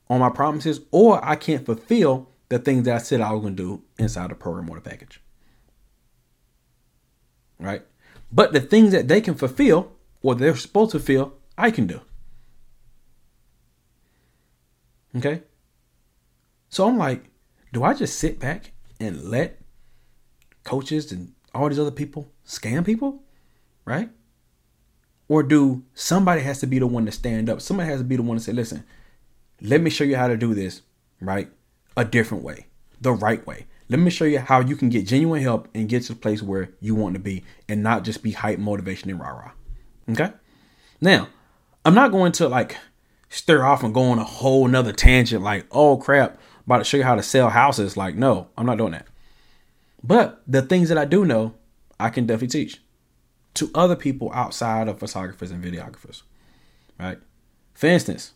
on 0.10 0.20
my 0.20 0.30
promises, 0.30 0.82
or 0.92 1.24
I 1.24 1.36
can't 1.36 1.66
fulfill 1.66 2.30
the 2.50 2.60
things 2.60 2.86
that 2.86 2.96
I 2.96 2.98
said 3.00 3.22
I 3.22 3.32
was 3.32 3.42
going 3.42 3.56
to 3.56 3.64
do 3.64 3.82
inside 3.98 4.30
the 4.30 4.36
program 4.36 4.70
or 4.70 4.76
the 4.76 4.90
package. 4.90 5.20
Right? 7.60 7.84
But 8.32 8.54
the 8.54 8.60
things 8.60 8.92
that 8.92 9.08
they 9.08 9.22
can 9.22 9.36
fulfill 9.36 9.92
or 10.22 10.36
they're 10.36 10.56
supposed 10.56 10.92
to 10.92 11.00
fulfill, 11.00 11.34
I 11.58 11.72
can 11.72 11.88
do. 11.88 12.02
Okay. 15.16 15.44
So 16.70 16.88
I'm 16.88 16.98
like, 16.98 17.26
do 17.72 17.84
I 17.84 17.94
just 17.94 18.18
sit 18.18 18.40
back 18.40 18.72
and 19.00 19.24
let 19.26 19.63
coaches 20.64 21.12
and 21.12 21.34
all 21.54 21.70
these 21.70 21.80
other 21.80 21.92
people 21.92 22.32
scam 22.46 22.86
people? 22.86 23.24
Right? 23.86 24.10
Or 25.28 25.44
do 25.44 25.84
somebody 25.94 26.42
has 26.42 26.60
to 26.60 26.68
be 26.68 26.80
the 26.80 26.88
one 26.88 27.06
to 27.06 27.12
stand 27.12 27.50
up? 27.50 27.62
Somebody 27.62 27.90
has 27.90 28.00
to 28.00 28.06
be 28.06 28.18
the 28.18 28.22
one 28.22 28.38
to 28.38 28.44
say, 28.44 28.52
listen, 28.52 28.84
let 29.62 29.82
me 29.82 29.90
show 29.90 30.04
you 30.04 30.16
how 30.16 30.28
to 30.28 30.38
do 30.38 30.54
this, 30.54 30.82
right? 31.22 31.50
A 31.96 32.06
different 32.06 32.44
way, 32.44 32.68
the 33.02 33.14
right 33.14 33.46
way. 33.48 33.66
Let 33.90 34.00
me 34.00 34.10
show 34.10 34.26
you 34.26 34.40
how 34.40 34.60
you 34.60 34.76
can 34.76 34.90
get 34.90 35.08
genuine 35.08 35.42
help 35.42 35.68
and 35.74 35.90
get 35.90 36.04
to 36.04 36.14
the 36.14 36.20
place 36.20 36.42
where 36.42 36.72
you 36.80 36.96
want 36.96 37.16
to 37.16 37.20
be 37.20 37.44
and 37.70 37.84
not 37.84 38.04
just 38.04 38.24
be 38.24 38.32
hype, 38.32 38.60
motivation, 38.60 39.10
and 39.10 39.20
rah 39.20 39.30
rah. 39.30 39.52
Okay? 40.10 40.32
Now, 41.00 41.30
I'm 41.86 41.94
not 41.94 42.12
going 42.12 42.32
to 42.34 42.48
like 42.48 42.78
stir 43.30 43.64
off 43.64 43.84
and 43.84 43.94
go 43.94 44.04
on 44.04 44.20
a 44.20 44.24
whole 44.24 44.68
nother 44.68 44.94
tangent 44.94 45.44
like, 45.44 45.66
oh 45.72 45.98
crap, 45.98 46.38
about 46.66 46.80
to 46.80 46.84
show 46.84 46.98
you 46.98 47.04
how 47.04 47.16
to 47.16 47.24
sell 47.24 47.50
houses. 47.50 47.98
Like, 47.98 48.16
no, 48.16 48.48
I'm 48.58 48.66
not 48.66 48.78
doing 48.78 48.92
that. 48.92 49.08
But 50.04 50.42
the 50.46 50.62
things 50.62 50.90
that 50.90 50.98
I 50.98 51.06
do 51.06 51.24
know, 51.24 51.56
I 52.00 52.10
can 52.10 52.26
definitely 52.26 52.66
teach 52.66 52.82
to 53.54 53.72
other 53.74 53.96
people 53.96 54.32
outside 54.34 54.88
of 54.88 55.00
photographers 55.00 55.52
and 55.52 55.64
videographers. 55.64 56.24
Right? 57.00 57.20
For 57.74 57.88
instance, 57.88 58.34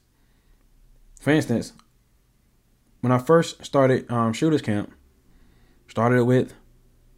for 1.20 1.32
instance, 1.32 1.74
when 3.02 3.12
I 3.12 3.18
first 3.18 3.66
started 3.66 4.10
um, 4.12 4.34
Shooters 4.34 4.62
Camp, 4.62 4.92
started 5.88 6.18
it 6.18 6.24
with 6.24 6.54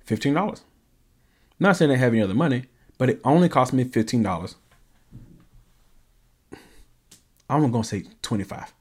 fifteen 0.03 0.33
dollars. 0.33 0.61
Not 1.59 1.75
saying 1.75 1.91
I 1.91 1.97
have 1.97 2.13
any 2.13 2.21
other 2.21 2.33
money, 2.33 2.65
but 2.97 3.09
it 3.09 3.21
only 3.23 3.49
cost 3.49 3.73
me 3.73 3.83
fifteen 3.83 4.23
dollars. 4.23 4.55
I'm 7.49 7.71
gonna 7.71 7.83
say 7.83 8.05
twenty 8.21 8.43
five. 8.43 8.73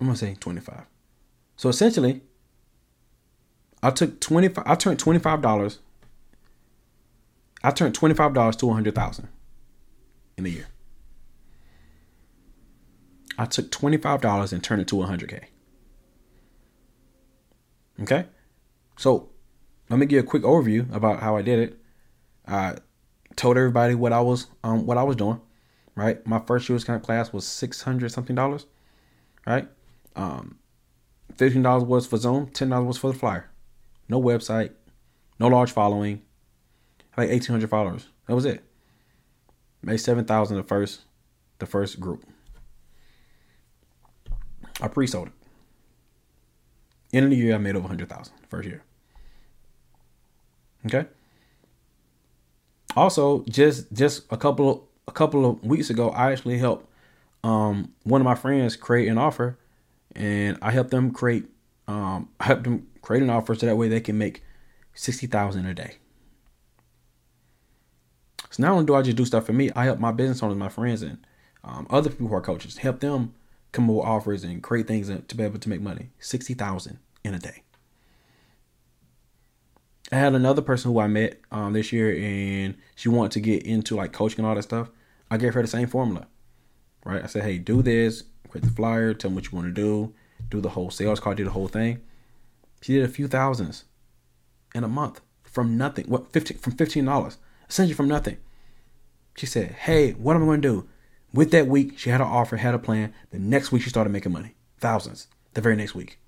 I'm 0.00 0.06
gonna 0.06 0.16
say 0.16 0.36
twenty 0.38 0.60
five. 0.60 0.86
So 1.56 1.68
essentially, 1.68 2.22
I 3.86 3.90
took 3.90 4.20
twenty 4.20 4.48
five. 4.48 4.64
I 4.66 4.74
turned 4.74 4.98
twenty 4.98 5.20
five 5.20 5.40
dollars. 5.40 5.78
I 7.62 7.70
turned 7.70 7.94
twenty 7.94 8.16
five 8.16 8.34
dollars 8.34 8.56
to 8.56 8.72
hundred 8.72 8.96
thousand 8.96 9.28
in 10.36 10.44
a 10.44 10.48
year. 10.48 10.66
I 13.38 13.44
took 13.44 13.70
twenty 13.70 13.96
five 13.96 14.20
dollars 14.20 14.52
and 14.52 14.64
turned 14.64 14.82
it 14.82 14.88
to 14.88 15.02
a 15.02 15.06
hundred 15.06 15.30
k. 15.30 15.40
Okay, 18.02 18.26
so 18.96 19.28
let 19.88 20.00
me 20.00 20.06
give 20.06 20.16
you 20.16 20.20
a 20.20 20.26
quick 20.26 20.42
overview 20.42 20.92
about 20.92 21.20
how 21.20 21.36
I 21.36 21.42
did 21.42 21.60
it. 21.60 21.78
I 22.44 22.78
told 23.36 23.56
everybody 23.56 23.94
what 23.94 24.12
I 24.12 24.20
was 24.20 24.48
um 24.64 24.84
what 24.84 24.98
I 24.98 25.04
was 25.04 25.14
doing. 25.14 25.40
Right, 25.94 26.26
my 26.26 26.40
first 26.40 26.68
year's 26.68 26.82
kind 26.82 26.96
of 26.96 27.04
class 27.04 27.32
was 27.32 27.46
six 27.46 27.82
hundred 27.82 28.10
something 28.10 28.34
dollars. 28.34 28.66
Right, 29.46 29.68
um, 30.16 30.58
fifteen 31.36 31.62
dollars 31.62 31.84
was 31.84 32.04
for 32.04 32.16
Zoom, 32.16 32.48
ten 32.48 32.70
dollars 32.70 32.86
was 32.88 32.98
for 32.98 33.12
the 33.12 33.18
flyer. 33.18 33.48
No 34.08 34.20
website, 34.20 34.70
no 35.38 35.48
large 35.48 35.72
following, 35.72 36.22
like 37.16 37.28
eighteen 37.28 37.52
hundred 37.52 37.70
followers. 37.70 38.08
That 38.26 38.34
was 38.34 38.44
it. 38.44 38.62
Made 39.82 39.98
seven 39.98 40.24
thousand 40.24 40.56
the 40.56 40.62
first, 40.62 41.02
the 41.58 41.66
first 41.66 42.00
group. 42.00 42.24
I 44.80 44.88
pre-sold 44.88 45.28
it. 45.28 45.32
End 47.12 47.24
of 47.24 47.30
the 47.30 47.36
year, 47.36 47.54
I 47.54 47.58
made 47.58 47.76
over 47.76 47.88
hundred 47.88 48.08
thousand 48.08 48.34
first 48.48 48.68
year. 48.68 48.82
Okay. 50.86 51.06
Also, 52.96 53.44
just 53.44 53.92
just 53.92 54.24
a 54.30 54.36
couple 54.36 54.88
a 55.08 55.12
couple 55.12 55.44
of 55.48 55.64
weeks 55.64 55.90
ago, 55.90 56.10
I 56.10 56.32
actually 56.32 56.58
helped 56.58 56.88
um, 57.44 57.92
one 58.04 58.20
of 58.20 58.24
my 58.24 58.34
friends 58.34 58.76
create 58.76 59.08
an 59.08 59.18
offer, 59.18 59.58
and 60.14 60.58
I 60.62 60.70
helped 60.70 60.90
them 60.90 61.10
create 61.10 61.46
um, 61.88 62.28
I 62.40 62.54
them 62.54 62.88
create 63.02 63.22
an 63.22 63.30
offer 63.30 63.54
so 63.54 63.66
that 63.66 63.76
way 63.76 63.88
they 63.88 64.00
can 64.00 64.18
make 64.18 64.42
sixty 64.94 65.26
thousand 65.26 65.66
a 65.66 65.74
day. 65.74 65.96
So 68.50 68.62
not 68.62 68.72
only 68.72 68.86
do 68.86 68.94
I 68.94 69.02
just 69.02 69.16
do 69.16 69.24
stuff 69.24 69.46
for 69.46 69.52
me, 69.52 69.70
I 69.76 69.84
help 69.84 69.98
my 69.98 70.12
business 70.12 70.42
owners, 70.42 70.56
my 70.56 70.68
friends, 70.68 71.02
and 71.02 71.18
um, 71.64 71.86
other 71.90 72.10
people 72.10 72.28
who 72.28 72.34
are 72.34 72.40
coaches, 72.40 72.78
help 72.78 73.00
them 73.00 73.34
come 73.72 73.90
up 73.90 73.96
with 73.96 74.06
offers 74.06 74.44
and 74.44 74.62
create 74.62 74.86
things 74.86 75.08
to 75.08 75.36
be 75.36 75.44
able 75.44 75.58
to 75.58 75.68
make 75.68 75.80
money. 75.80 76.10
Sixty 76.18 76.54
thousand 76.54 76.98
in 77.24 77.34
a 77.34 77.38
day. 77.38 77.62
I 80.12 80.16
had 80.16 80.34
another 80.34 80.62
person 80.62 80.92
who 80.92 81.00
I 81.00 81.08
met 81.08 81.40
um, 81.50 81.72
this 81.72 81.92
year, 81.92 82.16
and 82.16 82.76
she 82.94 83.08
wanted 83.08 83.32
to 83.32 83.40
get 83.40 83.64
into 83.64 83.96
like 83.96 84.12
coaching 84.12 84.38
and 84.40 84.46
all 84.46 84.54
that 84.54 84.62
stuff. 84.62 84.88
I 85.30 85.36
gave 85.36 85.54
her 85.54 85.62
the 85.62 85.68
same 85.68 85.88
formula, 85.88 86.28
right? 87.04 87.22
I 87.22 87.26
said, 87.26 87.42
"Hey, 87.42 87.58
do 87.58 87.82
this, 87.82 88.22
create 88.48 88.64
the 88.64 88.70
flyer, 88.70 89.14
tell 89.14 89.30
them 89.30 89.34
what 89.34 89.50
you 89.50 89.56
want 89.56 89.66
to 89.66 89.72
do, 89.72 90.14
do 90.48 90.60
the 90.60 90.70
whole 90.70 90.90
sales 90.90 91.20
card, 91.20 91.36
do 91.36 91.44
the 91.44 91.50
whole 91.50 91.68
thing." 91.68 92.00
She 92.80 92.92
did 92.94 93.04
a 93.04 93.08
few 93.08 93.28
thousands 93.28 93.84
in 94.74 94.84
a 94.84 94.88
month 94.88 95.20
from 95.42 95.76
nothing. 95.76 96.06
What 96.06 96.32
fifteen 96.32 96.58
from 96.58 96.74
fifteen 96.74 97.04
dollars, 97.04 97.38
essentially 97.68 97.94
from 97.94 98.08
nothing. 98.08 98.36
She 99.36 99.46
said, 99.46 99.72
"Hey, 99.72 100.12
what 100.12 100.36
am 100.36 100.42
I 100.42 100.46
going 100.46 100.62
to 100.62 100.68
do?" 100.68 100.88
With 101.32 101.50
that 101.50 101.66
week, 101.66 101.98
she 101.98 102.10
had 102.10 102.20
an 102.20 102.26
offer, 102.26 102.56
had 102.56 102.74
a 102.74 102.78
plan. 102.78 103.12
The 103.30 103.38
next 103.38 103.72
week, 103.72 103.82
she 103.82 103.90
started 103.90 104.10
making 104.10 104.32
money, 104.32 104.54
thousands. 104.78 105.28
The 105.54 105.60
very 105.60 105.76
next 105.76 105.94
week. 105.94 106.18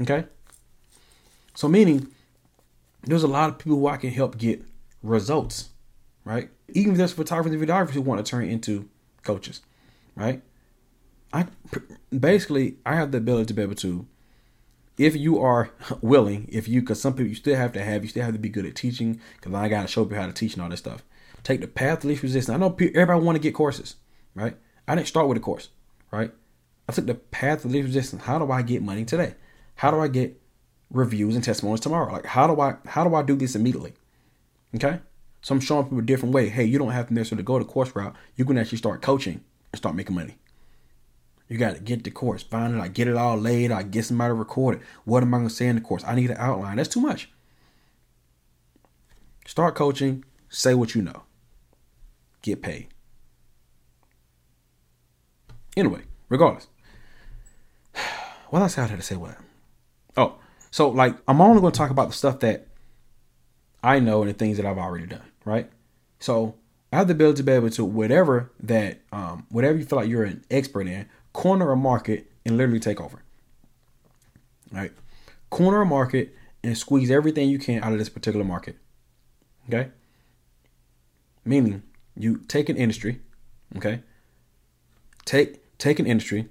Okay. 0.00 0.24
So 1.54 1.68
meaning 1.68 2.08
there's 3.02 3.22
a 3.22 3.28
lot 3.28 3.48
of 3.48 3.58
people 3.58 3.78
who 3.78 3.86
I 3.86 3.96
can 3.96 4.10
help 4.10 4.36
get 4.38 4.62
results, 5.02 5.70
right? 6.24 6.50
Even 6.68 6.92
if 6.92 6.98
there's 6.98 7.12
photographers 7.12 7.52
and 7.52 7.62
videographers 7.62 7.90
who 7.90 8.02
want 8.02 8.24
to 8.24 8.28
turn 8.28 8.44
into 8.44 8.88
coaches, 9.22 9.60
right? 10.14 10.42
I 11.32 11.46
basically 12.16 12.76
I 12.84 12.96
have 12.96 13.12
the 13.12 13.18
ability 13.18 13.46
to 13.46 13.54
be 13.54 13.62
able 13.62 13.74
to, 13.76 14.06
if 14.98 15.16
you 15.16 15.40
are 15.40 15.70
willing, 16.00 16.48
if 16.50 16.68
you 16.68 16.80
because 16.80 17.00
some 17.00 17.14
people 17.14 17.28
you 17.28 17.34
still 17.34 17.56
have 17.56 17.72
to 17.72 17.82
have 17.82 18.02
you 18.02 18.08
still 18.08 18.24
have 18.24 18.34
to 18.34 18.38
be 18.38 18.48
good 18.48 18.66
at 18.66 18.74
teaching 18.74 19.20
because 19.36 19.54
I 19.54 19.68
got 19.68 19.82
to 19.82 19.88
show 19.88 20.08
you 20.08 20.14
how 20.14 20.26
to 20.26 20.32
teach 20.32 20.54
and 20.54 20.62
all 20.62 20.68
this 20.68 20.80
stuff. 20.80 21.02
Take 21.42 21.60
the 21.60 21.68
path 21.68 21.98
of 21.98 22.06
least 22.06 22.22
resistance. 22.22 22.54
I 22.54 22.58
know 22.58 22.74
everybody 22.78 23.24
want 23.24 23.36
to 23.36 23.42
get 23.42 23.54
courses, 23.54 23.96
right? 24.34 24.56
I 24.88 24.94
didn't 24.94 25.08
start 25.08 25.28
with 25.28 25.38
a 25.38 25.40
course, 25.40 25.68
right? 26.10 26.32
I 26.88 26.92
took 26.92 27.06
the 27.06 27.14
path 27.14 27.64
of 27.64 27.70
least 27.70 27.86
resistance. 27.86 28.22
How 28.22 28.38
do 28.38 28.50
I 28.50 28.62
get 28.62 28.82
money 28.82 29.04
today? 29.04 29.34
How 29.76 29.90
do 29.90 30.00
I 30.00 30.08
get 30.08 30.40
reviews 30.90 31.34
and 31.34 31.44
testimonials 31.44 31.80
tomorrow? 31.80 32.12
Like 32.12 32.26
how 32.26 32.46
do 32.46 32.60
I 32.60 32.76
how 32.86 33.04
do 33.04 33.14
I 33.14 33.22
do 33.22 33.36
this 33.36 33.54
immediately? 33.54 33.92
Okay? 34.74 35.00
So 35.42 35.54
I'm 35.54 35.60
showing 35.60 35.84
people 35.84 35.98
a 35.98 36.02
different 36.02 36.34
way. 36.34 36.48
Hey, 36.48 36.64
you 36.64 36.78
don't 36.78 36.90
have 36.90 37.08
to 37.08 37.14
necessarily 37.14 37.44
go 37.44 37.58
the 37.58 37.64
course 37.64 37.94
route. 37.94 38.16
You 38.34 38.44
can 38.44 38.58
actually 38.58 38.78
start 38.78 39.02
coaching 39.02 39.44
and 39.72 39.78
start 39.78 39.94
making 39.94 40.16
money. 40.16 40.38
You 41.48 41.58
got 41.58 41.76
to 41.76 41.80
get 41.80 42.02
the 42.02 42.10
course, 42.10 42.42
find 42.42 42.74
it, 42.74 42.80
I 42.80 42.88
get 42.88 43.06
it 43.06 43.16
all 43.16 43.36
laid, 43.36 43.70
I 43.70 43.84
get 43.84 44.04
somebody 44.04 44.30
to 44.30 44.34
record 44.34 44.76
it. 44.76 44.82
What 45.04 45.22
am 45.22 45.32
I 45.32 45.38
going 45.38 45.48
to 45.48 45.54
say 45.54 45.66
in 45.66 45.76
the 45.76 45.80
course? 45.80 46.02
I 46.04 46.14
need 46.14 46.30
an 46.30 46.36
outline. 46.38 46.76
That's 46.76 46.88
too 46.88 47.00
much. 47.00 47.30
Start 49.46 49.76
coaching, 49.76 50.24
say 50.48 50.74
what 50.74 50.94
you 50.94 51.02
know, 51.02 51.22
get 52.42 52.62
paid. 52.62 52.88
Anyway, 55.76 56.02
regardless, 56.28 56.66
what 58.50 58.62
else 58.62 58.76
I 58.76 58.86
had 58.86 58.96
to 58.98 59.02
say? 59.02 59.14
What? 59.14 59.36
Oh, 60.16 60.36
so 60.70 60.88
like 60.88 61.16
I'm 61.28 61.40
only 61.40 61.60
going 61.60 61.72
to 61.72 61.78
talk 61.78 61.90
about 61.90 62.08
the 62.08 62.14
stuff 62.14 62.40
that 62.40 62.66
I 63.84 64.00
know 64.00 64.22
and 64.22 64.30
the 64.30 64.34
things 64.34 64.56
that 64.56 64.66
I've 64.66 64.78
already 64.78 65.06
done, 65.06 65.30
right? 65.44 65.70
So 66.18 66.56
I 66.92 66.96
have 66.96 67.08
the 67.08 67.12
ability 67.12 67.38
to 67.38 67.42
be 67.42 67.52
able 67.52 67.70
to 67.70 67.84
whatever 67.84 68.50
that 68.60 69.00
um, 69.12 69.46
whatever 69.50 69.78
you 69.78 69.84
feel 69.84 69.98
like 69.98 70.08
you're 70.08 70.24
an 70.24 70.44
expert 70.50 70.86
in, 70.86 71.06
corner 71.36 71.70
a 71.70 71.76
market 71.76 72.32
and 72.46 72.56
literally 72.56 72.80
take 72.80 72.98
over. 72.98 73.22
Right? 74.72 74.90
Corner 75.50 75.82
a 75.82 75.86
market 75.86 76.34
and 76.64 76.76
squeeze 76.78 77.10
everything 77.10 77.50
you 77.50 77.58
can 77.58 77.82
out 77.82 77.92
of 77.92 77.98
this 77.98 78.08
particular 78.08 78.44
market. 78.44 78.78
Okay? 79.68 79.90
Meaning 81.44 81.82
you 82.16 82.38
take 82.48 82.70
an 82.70 82.76
industry, 82.78 83.20
okay? 83.76 84.00
Take 85.26 85.76
take 85.76 85.98
an 85.98 86.06
industry, 86.06 86.48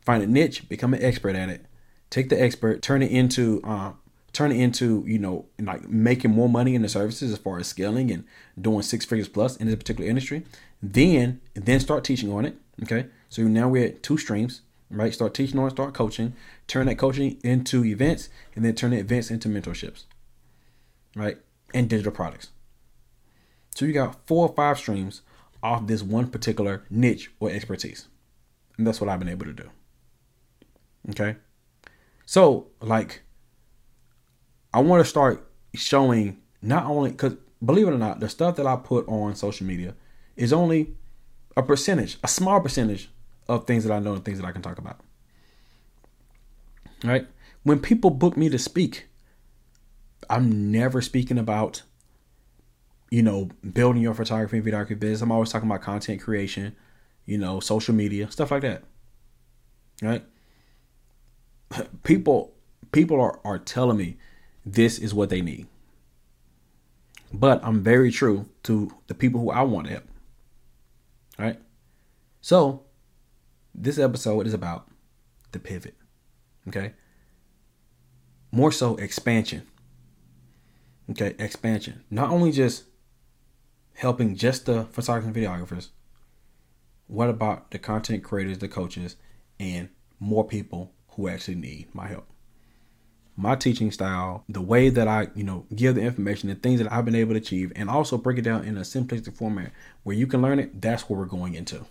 find 0.00 0.22
a 0.22 0.26
niche, 0.28 0.68
become 0.68 0.94
an 0.94 1.02
expert 1.02 1.34
at 1.34 1.48
it, 1.48 1.66
take 2.08 2.28
the 2.28 2.40
expert, 2.40 2.82
turn 2.82 3.02
it 3.02 3.10
into 3.10 3.60
uh, 3.64 3.92
turn 4.32 4.52
it 4.52 4.60
into 4.60 5.02
you 5.06 5.18
know 5.18 5.46
like 5.58 5.88
making 5.88 6.30
more 6.30 6.48
money 6.48 6.76
in 6.76 6.82
the 6.82 6.88
services 6.88 7.32
as 7.32 7.38
far 7.38 7.58
as 7.58 7.66
scaling 7.66 8.12
and 8.12 8.24
doing 8.58 8.82
six 8.82 9.04
figures 9.04 9.28
plus 9.28 9.56
in 9.56 9.66
this 9.66 9.74
particular 9.74 10.08
industry. 10.08 10.44
Then 10.80 11.40
then 11.54 11.80
start 11.80 12.04
teaching 12.04 12.32
on 12.32 12.44
it. 12.44 12.56
Okay, 12.84 13.06
so 13.28 13.42
now 13.42 13.68
we're 13.68 13.86
at 13.86 14.02
two 14.02 14.18
streams. 14.18 14.62
Right, 14.88 15.12
start 15.12 15.34
teaching 15.34 15.58
on, 15.58 15.68
start 15.70 15.94
coaching, 15.94 16.34
turn 16.68 16.86
that 16.86 16.96
coaching 16.96 17.40
into 17.42 17.84
events, 17.84 18.28
and 18.54 18.64
then 18.64 18.76
turn 18.76 18.92
the 18.92 18.98
events 18.98 19.32
into 19.32 19.48
mentorships. 19.48 20.04
Right, 21.16 21.38
and 21.74 21.90
digital 21.90 22.12
products. 22.12 22.50
So 23.74 23.84
you 23.84 23.92
got 23.92 24.24
four 24.28 24.48
or 24.48 24.54
five 24.54 24.78
streams 24.78 25.22
off 25.62 25.86
this 25.88 26.02
one 26.02 26.28
particular 26.28 26.84
niche 26.88 27.32
or 27.40 27.50
expertise. 27.50 28.06
And 28.78 28.86
that's 28.86 29.00
what 29.00 29.10
I've 29.10 29.18
been 29.18 29.28
able 29.28 29.46
to 29.46 29.52
do. 29.52 29.70
Okay. 31.10 31.36
So, 32.24 32.68
like, 32.80 33.22
I 34.72 34.80
want 34.80 35.04
to 35.04 35.08
start 35.08 35.50
showing 35.74 36.38
not 36.62 36.84
only 36.84 37.10
because 37.10 37.36
believe 37.64 37.88
it 37.88 37.92
or 37.92 37.98
not, 37.98 38.20
the 38.20 38.28
stuff 38.28 38.56
that 38.56 38.66
I 38.66 38.76
put 38.76 39.06
on 39.08 39.34
social 39.34 39.66
media 39.66 39.94
is 40.36 40.52
only 40.52 40.94
a 41.56 41.62
percentage, 41.62 42.18
a 42.22 42.28
small 42.28 42.60
percentage 42.60 43.10
of 43.48 43.66
things 43.66 43.84
that 43.84 43.92
I 43.92 43.98
know 43.98 44.14
and 44.14 44.24
things 44.24 44.38
that 44.40 44.46
I 44.46 44.52
can 44.52 44.62
talk 44.62 44.78
about. 44.78 45.00
Right? 47.04 47.26
When 47.62 47.78
people 47.80 48.10
book 48.10 48.36
me 48.36 48.48
to 48.48 48.58
speak, 48.58 49.06
I'm 50.28 50.70
never 50.70 51.00
speaking 51.00 51.38
about, 51.38 51.82
you 53.10 53.22
know, 53.22 53.50
building 53.72 54.02
your 54.02 54.14
photography 54.14 54.58
and 54.58 54.66
videography 54.66 54.98
business. 54.98 55.22
I'm 55.22 55.32
always 55.32 55.50
talking 55.50 55.68
about 55.68 55.82
content 55.82 56.20
creation, 56.20 56.74
you 57.24 57.38
know, 57.38 57.60
social 57.60 57.94
media, 57.94 58.30
stuff 58.30 58.50
like 58.50 58.62
that. 58.62 58.82
Right? 60.02 60.24
People 62.02 62.56
people 62.92 63.20
are, 63.20 63.40
are 63.44 63.58
telling 63.58 63.96
me 63.98 64.16
this 64.64 64.98
is 64.98 65.12
what 65.12 65.28
they 65.28 65.42
need. 65.42 65.66
But 67.32 67.60
I'm 67.62 67.82
very 67.82 68.10
true 68.10 68.48
to 68.62 68.90
the 69.06 69.14
people 69.14 69.40
who 69.40 69.50
I 69.50 69.62
want 69.62 69.86
to 69.86 69.92
help. 69.92 70.04
Right? 71.38 71.60
So 72.40 72.85
this 73.78 73.98
episode 73.98 74.46
is 74.46 74.54
about 74.54 74.88
the 75.52 75.58
pivot. 75.58 75.94
Okay? 76.68 76.94
More 78.50 78.72
so 78.72 78.96
expansion. 78.96 79.62
Okay, 81.10 81.34
expansion. 81.38 82.02
Not 82.10 82.30
only 82.30 82.50
just 82.50 82.84
helping 83.94 84.34
just 84.34 84.66
the 84.66 84.84
photographers 84.84 85.26
and 85.26 85.36
videographers. 85.36 85.88
What 87.06 87.30
about 87.30 87.70
the 87.70 87.78
content 87.78 88.24
creators, 88.24 88.58
the 88.58 88.68
coaches, 88.68 89.16
and 89.60 89.90
more 90.18 90.46
people 90.46 90.92
who 91.10 91.28
actually 91.28 91.54
need 91.54 91.94
my 91.94 92.08
help? 92.08 92.26
My 93.36 93.54
teaching 93.54 93.92
style, 93.92 94.44
the 94.48 94.62
way 94.62 94.88
that 94.88 95.06
I, 95.06 95.28
you 95.34 95.44
know, 95.44 95.66
give 95.74 95.94
the 95.94 96.00
information, 96.00 96.48
the 96.48 96.54
things 96.54 96.80
that 96.80 96.90
I've 96.90 97.04
been 97.04 97.14
able 97.14 97.34
to 97.34 97.38
achieve, 97.38 97.70
and 97.76 97.88
also 97.88 98.16
break 98.16 98.38
it 98.38 98.42
down 98.42 98.64
in 98.64 98.76
a 98.78 98.80
simplistic 98.80 99.36
format 99.36 99.72
where 100.02 100.16
you 100.16 100.26
can 100.26 100.40
learn 100.40 100.58
it, 100.58 100.80
that's 100.80 101.08
what 101.08 101.18
we're 101.18 101.26
going 101.26 101.54
into. 101.54 101.84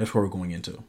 That's 0.00 0.14
where 0.14 0.24
we're 0.24 0.30
going 0.30 0.50
into. 0.50 0.82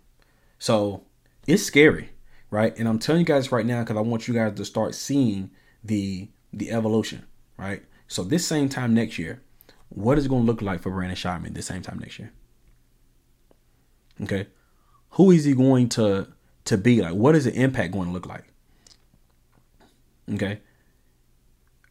So 0.58 1.04
it's 1.46 1.64
scary, 1.64 2.12
right? 2.50 2.74
And 2.78 2.88
I'm 2.88 2.98
telling 2.98 3.20
you 3.20 3.26
guys 3.26 3.52
right 3.52 3.66
now 3.66 3.82
because 3.82 3.98
I 3.98 4.00
want 4.00 4.26
you 4.26 4.34
guys 4.34 4.54
to 4.54 4.64
start 4.64 4.96
seeing 4.96 5.52
the 5.84 6.30
the 6.54 6.72
evolution, 6.72 7.26
right? 7.58 7.84
So 8.08 8.24
this 8.24 8.48
same 8.48 8.70
time 8.70 8.94
next 8.94 9.20
year, 9.20 9.42
what 9.90 10.18
is 10.18 10.28
it 10.28 10.30
going 10.30 10.44
to 10.44 10.46
look 10.46 10.62
like 10.62 10.82
for 10.82 10.92
Brandon 10.92 11.18
Shotme 11.18 11.54
this 11.54 11.66
same 11.66 11.82
time 11.82 12.00
next 12.00 12.20
year? 12.20 12.32
Okay, 14.22 14.48
who 15.10 15.32
is 15.32 15.44
he 15.44 15.56
going 15.56 15.90
to 15.90 16.30
to 16.64 16.78
be 16.78 17.02
like? 17.02 17.14
What 17.14 17.36
is 17.36 17.44
the 17.44 17.54
impact 17.54 17.92
going 17.92 18.08
to 18.08 18.14
look 18.14 18.28
like? 18.28 18.46
Okay, 20.34 20.62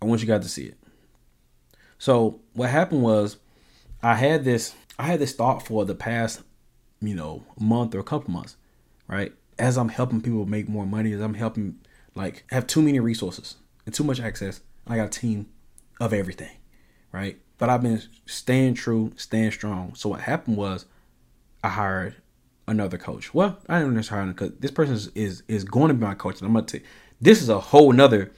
I 0.00 0.06
want 0.06 0.22
you 0.22 0.26
guys 0.26 0.40
to 0.44 0.48
see 0.48 0.64
it. 0.64 0.78
So 1.98 2.40
what 2.54 2.70
happened 2.70 3.02
was, 3.02 3.36
I 4.02 4.14
had 4.14 4.42
this 4.42 4.74
I 4.98 5.02
had 5.02 5.20
this 5.20 5.34
thought 5.34 5.66
for 5.66 5.84
the 5.84 5.94
past 5.94 6.40
you 7.00 7.14
know, 7.14 7.44
month 7.58 7.94
or 7.94 7.98
a 7.98 8.04
couple 8.04 8.30
months, 8.30 8.56
right? 9.08 9.32
As 9.58 9.76
I'm 9.76 9.88
helping 9.88 10.20
people 10.20 10.46
make 10.46 10.68
more 10.68 10.86
money, 10.86 11.12
as 11.12 11.20
I'm 11.20 11.34
helping 11.34 11.78
like 12.14 12.44
have 12.50 12.66
too 12.66 12.82
many 12.82 13.00
resources 13.00 13.56
and 13.86 13.94
too 13.94 14.04
much 14.04 14.20
access, 14.20 14.60
I 14.86 14.96
got 14.96 15.06
a 15.06 15.20
team 15.20 15.46
of 16.00 16.12
everything, 16.12 16.56
right? 17.12 17.38
But 17.58 17.68
I've 17.68 17.82
been 17.82 18.02
staying 18.26 18.74
true, 18.74 19.12
staying 19.16 19.50
strong. 19.52 19.94
So 19.94 20.08
what 20.08 20.20
happened 20.20 20.56
was 20.56 20.86
I 21.62 21.68
hired 21.68 22.16
another 22.66 22.98
coach. 22.98 23.34
Well, 23.34 23.58
I 23.68 23.78
didn't 23.78 23.94
necessarily 23.94 24.26
hire 24.26 24.32
because 24.32 24.58
this 24.58 24.70
person 24.70 24.94
is, 24.94 25.08
is 25.14 25.42
is 25.48 25.64
going 25.64 25.88
to 25.88 25.94
be 25.94 26.04
my 26.04 26.14
coach. 26.14 26.40
And 26.40 26.46
I'm 26.46 26.54
gonna 26.54 26.66
take 26.66 26.84
this 27.20 27.42
is 27.42 27.48
a 27.48 27.60
whole 27.60 27.92
nother 27.92 28.32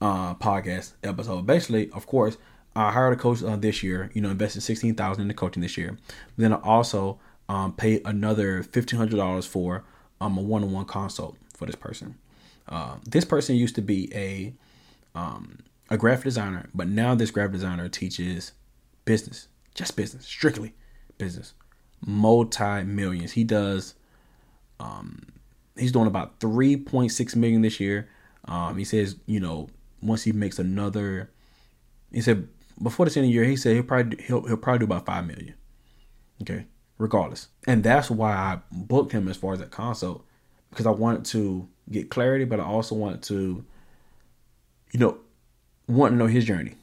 uh 0.00 0.34
podcast 0.34 0.92
episode. 1.02 1.46
Basically, 1.46 1.90
of 1.92 2.06
course, 2.06 2.36
I 2.74 2.92
hired 2.92 3.14
a 3.14 3.16
coach 3.16 3.42
uh, 3.42 3.56
this 3.56 3.82
year, 3.82 4.10
you 4.12 4.20
know, 4.20 4.30
invested 4.30 4.60
sixteen 4.60 4.94
thousand 4.94 5.22
in 5.22 5.28
the 5.28 5.34
coaching 5.34 5.62
this 5.62 5.78
year. 5.78 5.96
Then 6.36 6.52
I 6.52 6.56
also 6.56 7.18
um, 7.48 7.72
pay 7.72 8.00
another 8.04 8.62
fifteen 8.62 8.98
hundred 8.98 9.16
dollars 9.16 9.46
for 9.46 9.84
um, 10.20 10.36
a 10.38 10.42
one 10.42 10.62
on 10.62 10.72
one 10.72 10.84
consult 10.84 11.36
for 11.54 11.66
this 11.66 11.76
person. 11.76 12.16
Uh, 12.68 12.96
this 13.04 13.24
person 13.24 13.56
used 13.56 13.74
to 13.76 13.82
be 13.82 14.12
a 14.14 14.54
um, 15.14 15.58
a 15.88 15.96
graphic 15.96 16.24
designer, 16.24 16.68
but 16.74 16.88
now 16.88 17.14
this 17.14 17.30
graphic 17.30 17.52
designer 17.52 17.88
teaches 17.88 18.52
business, 19.04 19.48
just 19.74 19.96
business, 19.96 20.26
strictly 20.26 20.74
business, 21.18 21.54
multi 22.04 22.82
millions. 22.82 23.32
He 23.32 23.44
does. 23.44 23.94
Um, 24.80 25.22
he's 25.78 25.92
doing 25.92 26.06
about 26.06 26.40
three 26.40 26.76
point 26.76 27.12
six 27.12 27.36
million 27.36 27.62
this 27.62 27.80
year. 27.80 28.08
Um, 28.46 28.76
he 28.76 28.84
says, 28.84 29.16
you 29.26 29.40
know, 29.40 29.68
once 30.02 30.24
he 30.24 30.32
makes 30.32 30.58
another, 30.58 31.30
he 32.12 32.20
said 32.20 32.48
before 32.82 33.06
the 33.06 33.10
end 33.10 33.26
of 33.26 33.28
the 33.30 33.34
year, 33.34 33.44
he 33.44 33.56
said 33.56 33.74
he'll 33.74 33.82
probably 33.82 34.22
he'll, 34.22 34.46
he'll 34.46 34.56
probably 34.56 34.80
do 34.80 34.84
about 34.84 35.06
five 35.06 35.26
million. 35.26 35.54
Okay, 36.42 36.66
regardless. 36.98 37.48
And 37.66 37.82
that's 37.82 38.10
why 38.10 38.32
I 38.32 38.58
booked 38.70 39.12
him 39.12 39.28
as 39.28 39.36
far 39.36 39.52
as 39.52 39.60
that 39.60 39.70
consult 39.70 40.24
because 40.70 40.86
I 40.86 40.90
wanted 40.90 41.24
to 41.26 41.68
get 41.90 42.10
clarity, 42.10 42.44
but 42.44 42.60
I 42.60 42.64
also 42.64 42.94
wanted 42.94 43.22
to, 43.24 43.64
you 44.92 45.00
know, 45.00 45.18
want 45.86 46.12
to 46.12 46.16
know 46.16 46.26
his 46.26 46.44
journey. 46.44 46.74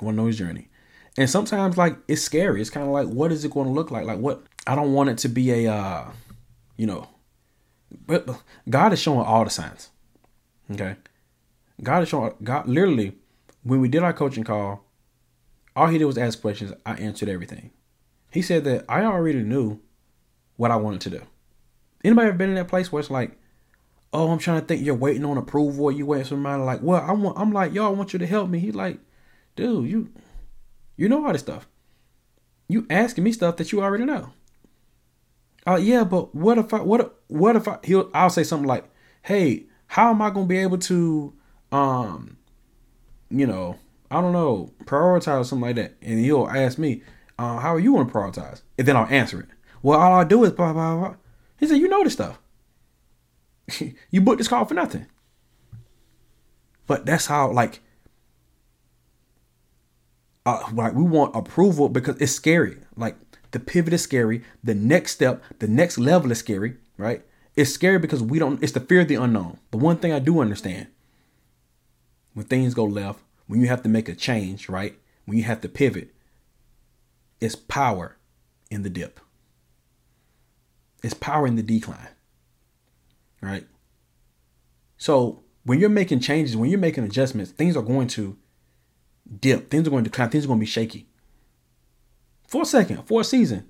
Want 0.00 0.16
to 0.16 0.22
know 0.22 0.26
his 0.26 0.38
journey. 0.38 0.68
And 1.16 1.28
sometimes 1.28 1.76
like 1.76 1.96
it's 2.08 2.22
scary. 2.22 2.60
It's 2.60 2.70
kind 2.70 2.86
of 2.86 2.92
like 2.92 3.06
what 3.08 3.32
is 3.32 3.44
it 3.44 3.52
going 3.52 3.66
to 3.66 3.72
look 3.72 3.90
like? 3.90 4.06
Like 4.06 4.18
what 4.18 4.42
I 4.66 4.74
don't 4.74 4.92
want 4.92 5.10
it 5.10 5.18
to 5.18 5.28
be 5.28 5.50
a 5.50 5.72
uh, 5.72 6.10
you 6.76 6.86
know, 6.86 7.08
but 8.06 8.28
God 8.68 8.92
is 8.92 9.00
showing 9.00 9.26
all 9.26 9.44
the 9.44 9.50
signs. 9.50 9.90
Okay? 10.70 10.96
God 11.82 12.02
is 12.02 12.08
showing 12.08 12.32
God 12.42 12.66
literally 12.66 13.14
when 13.62 13.80
we 13.80 13.88
did 13.88 14.02
our 14.02 14.12
coaching 14.12 14.44
call, 14.44 14.84
all 15.74 15.86
he 15.86 15.98
did 15.98 16.04
was 16.04 16.18
ask 16.18 16.40
questions. 16.40 16.72
I 16.84 16.94
answered 16.94 17.28
everything. 17.28 17.70
He 18.30 18.42
said 18.42 18.64
that 18.64 18.84
I 18.88 19.04
already 19.04 19.42
knew 19.42 19.80
what 20.56 20.70
I 20.70 20.76
wanted 20.76 21.00
to 21.02 21.10
do. 21.10 21.22
Anybody 22.04 22.28
ever 22.28 22.36
been 22.36 22.50
in 22.50 22.56
that 22.56 22.68
place 22.68 22.90
where 22.90 23.00
it's 23.00 23.10
like, 23.10 23.38
oh, 24.12 24.30
I'm 24.30 24.38
trying 24.38 24.60
to 24.60 24.66
think 24.66 24.84
you're 24.84 24.94
waiting 24.94 25.24
on 25.24 25.38
approval 25.38 25.86
or 25.86 25.92
you 25.92 26.06
waiting 26.06 26.26
somebody 26.26 26.62
like, 26.62 26.82
well, 26.82 27.00
I 27.00 27.12
want 27.12 27.38
I'm 27.38 27.52
like, 27.52 27.72
yo, 27.72 27.86
I 27.86 27.90
want 27.90 28.12
you 28.12 28.18
to 28.18 28.26
help 28.26 28.48
me. 28.48 28.58
He's 28.58 28.74
like, 28.74 28.98
dude, 29.56 29.88
you 29.88 30.10
you 30.96 31.08
know 31.08 31.24
all 31.24 31.32
this 31.32 31.42
stuff. 31.42 31.66
You 32.68 32.86
asking 32.90 33.24
me 33.24 33.32
stuff 33.32 33.56
that 33.56 33.72
you 33.72 33.82
already 33.82 34.04
know. 34.04 34.32
Oh 35.66 35.74
uh, 35.74 35.76
yeah, 35.76 36.04
but 36.04 36.34
what 36.34 36.58
if 36.58 36.74
I 36.74 36.80
what 36.80 37.20
what 37.28 37.56
if 37.56 37.68
I 37.68 37.78
he'll 37.84 38.10
I'll 38.12 38.30
say 38.30 38.44
something 38.44 38.66
like, 38.66 38.84
hey, 39.22 39.66
how 39.86 40.10
am 40.10 40.20
I 40.20 40.30
gonna 40.30 40.46
be 40.46 40.58
able 40.58 40.78
to 40.78 41.34
um 41.70 42.36
you 43.30 43.46
know 43.46 43.78
I 44.12 44.20
don't 44.20 44.32
know, 44.32 44.74
prioritize 44.84 45.40
or 45.40 45.44
something 45.44 45.62
like 45.62 45.76
that. 45.76 45.94
And 46.02 46.18
he'll 46.18 46.46
ask 46.46 46.76
me, 46.76 47.02
uh, 47.38 47.58
how 47.58 47.74
are 47.74 47.80
you 47.80 47.94
going 47.94 48.06
to 48.06 48.12
prioritize? 48.12 48.60
And 48.76 48.86
then 48.86 48.94
I'll 48.94 49.06
answer 49.06 49.40
it. 49.40 49.48
Well, 49.82 49.98
all 49.98 50.20
I 50.20 50.24
do 50.24 50.44
is 50.44 50.52
blah, 50.52 50.74
blah, 50.74 50.98
blah. 50.98 51.14
He 51.58 51.66
said, 51.66 51.78
you 51.78 51.88
know 51.88 52.04
this 52.04 52.12
stuff. 52.12 52.38
you 54.10 54.20
booked 54.20 54.36
this 54.36 54.48
call 54.48 54.66
for 54.66 54.74
nothing. 54.74 55.06
But 56.86 57.06
that's 57.06 57.24
how, 57.24 57.50
like, 57.52 57.80
uh, 60.44 60.68
like 60.74 60.92
we 60.92 61.04
want 61.04 61.34
approval 61.34 61.88
because 61.88 62.20
it's 62.20 62.32
scary. 62.32 62.76
Like 62.94 63.16
the 63.52 63.60
pivot 63.60 63.94
is 63.94 64.02
scary. 64.02 64.42
The 64.62 64.74
next 64.74 65.12
step, 65.12 65.42
the 65.58 65.68
next 65.68 65.96
level 65.96 66.30
is 66.30 66.38
scary, 66.38 66.76
right? 66.98 67.22
It's 67.56 67.72
scary 67.72 67.98
because 67.98 68.22
we 68.22 68.38
don't, 68.38 68.62
it's 68.62 68.72
the 68.72 68.80
fear 68.80 69.00
of 69.00 69.08
the 69.08 69.14
unknown. 69.14 69.58
But 69.70 69.78
one 69.78 69.96
thing 69.96 70.12
I 70.12 70.18
do 70.18 70.40
understand 70.40 70.88
when 72.34 72.44
things 72.44 72.74
go 72.74 72.84
left, 72.84 73.20
when 73.52 73.60
you 73.60 73.66
have 73.66 73.82
to 73.82 73.88
make 73.90 74.08
a 74.08 74.14
change, 74.14 74.70
right? 74.70 74.98
When 75.26 75.36
you 75.36 75.44
have 75.44 75.60
to 75.60 75.68
pivot, 75.68 76.14
it's 77.38 77.54
power 77.54 78.16
in 78.70 78.82
the 78.82 78.88
dip. 78.88 79.20
It's 81.02 81.12
power 81.12 81.46
in 81.46 81.56
the 81.56 81.62
decline. 81.62 82.08
Right? 83.42 83.66
So 84.96 85.42
when 85.64 85.80
you're 85.80 85.90
making 85.90 86.20
changes, 86.20 86.56
when 86.56 86.70
you're 86.70 86.78
making 86.78 87.04
adjustments, 87.04 87.50
things 87.50 87.76
are 87.76 87.82
going 87.82 88.08
to 88.08 88.38
dip. 89.38 89.70
Things 89.70 89.86
are 89.86 89.90
going 89.90 90.04
to 90.04 90.08
decline. 90.08 90.30
Things 90.30 90.46
are 90.46 90.48
going 90.48 90.60
to 90.60 90.64
be 90.64 90.66
shaky. 90.66 91.06
For 92.48 92.62
a 92.62 92.64
second, 92.64 93.06
for 93.06 93.20
a 93.20 93.24
season. 93.24 93.68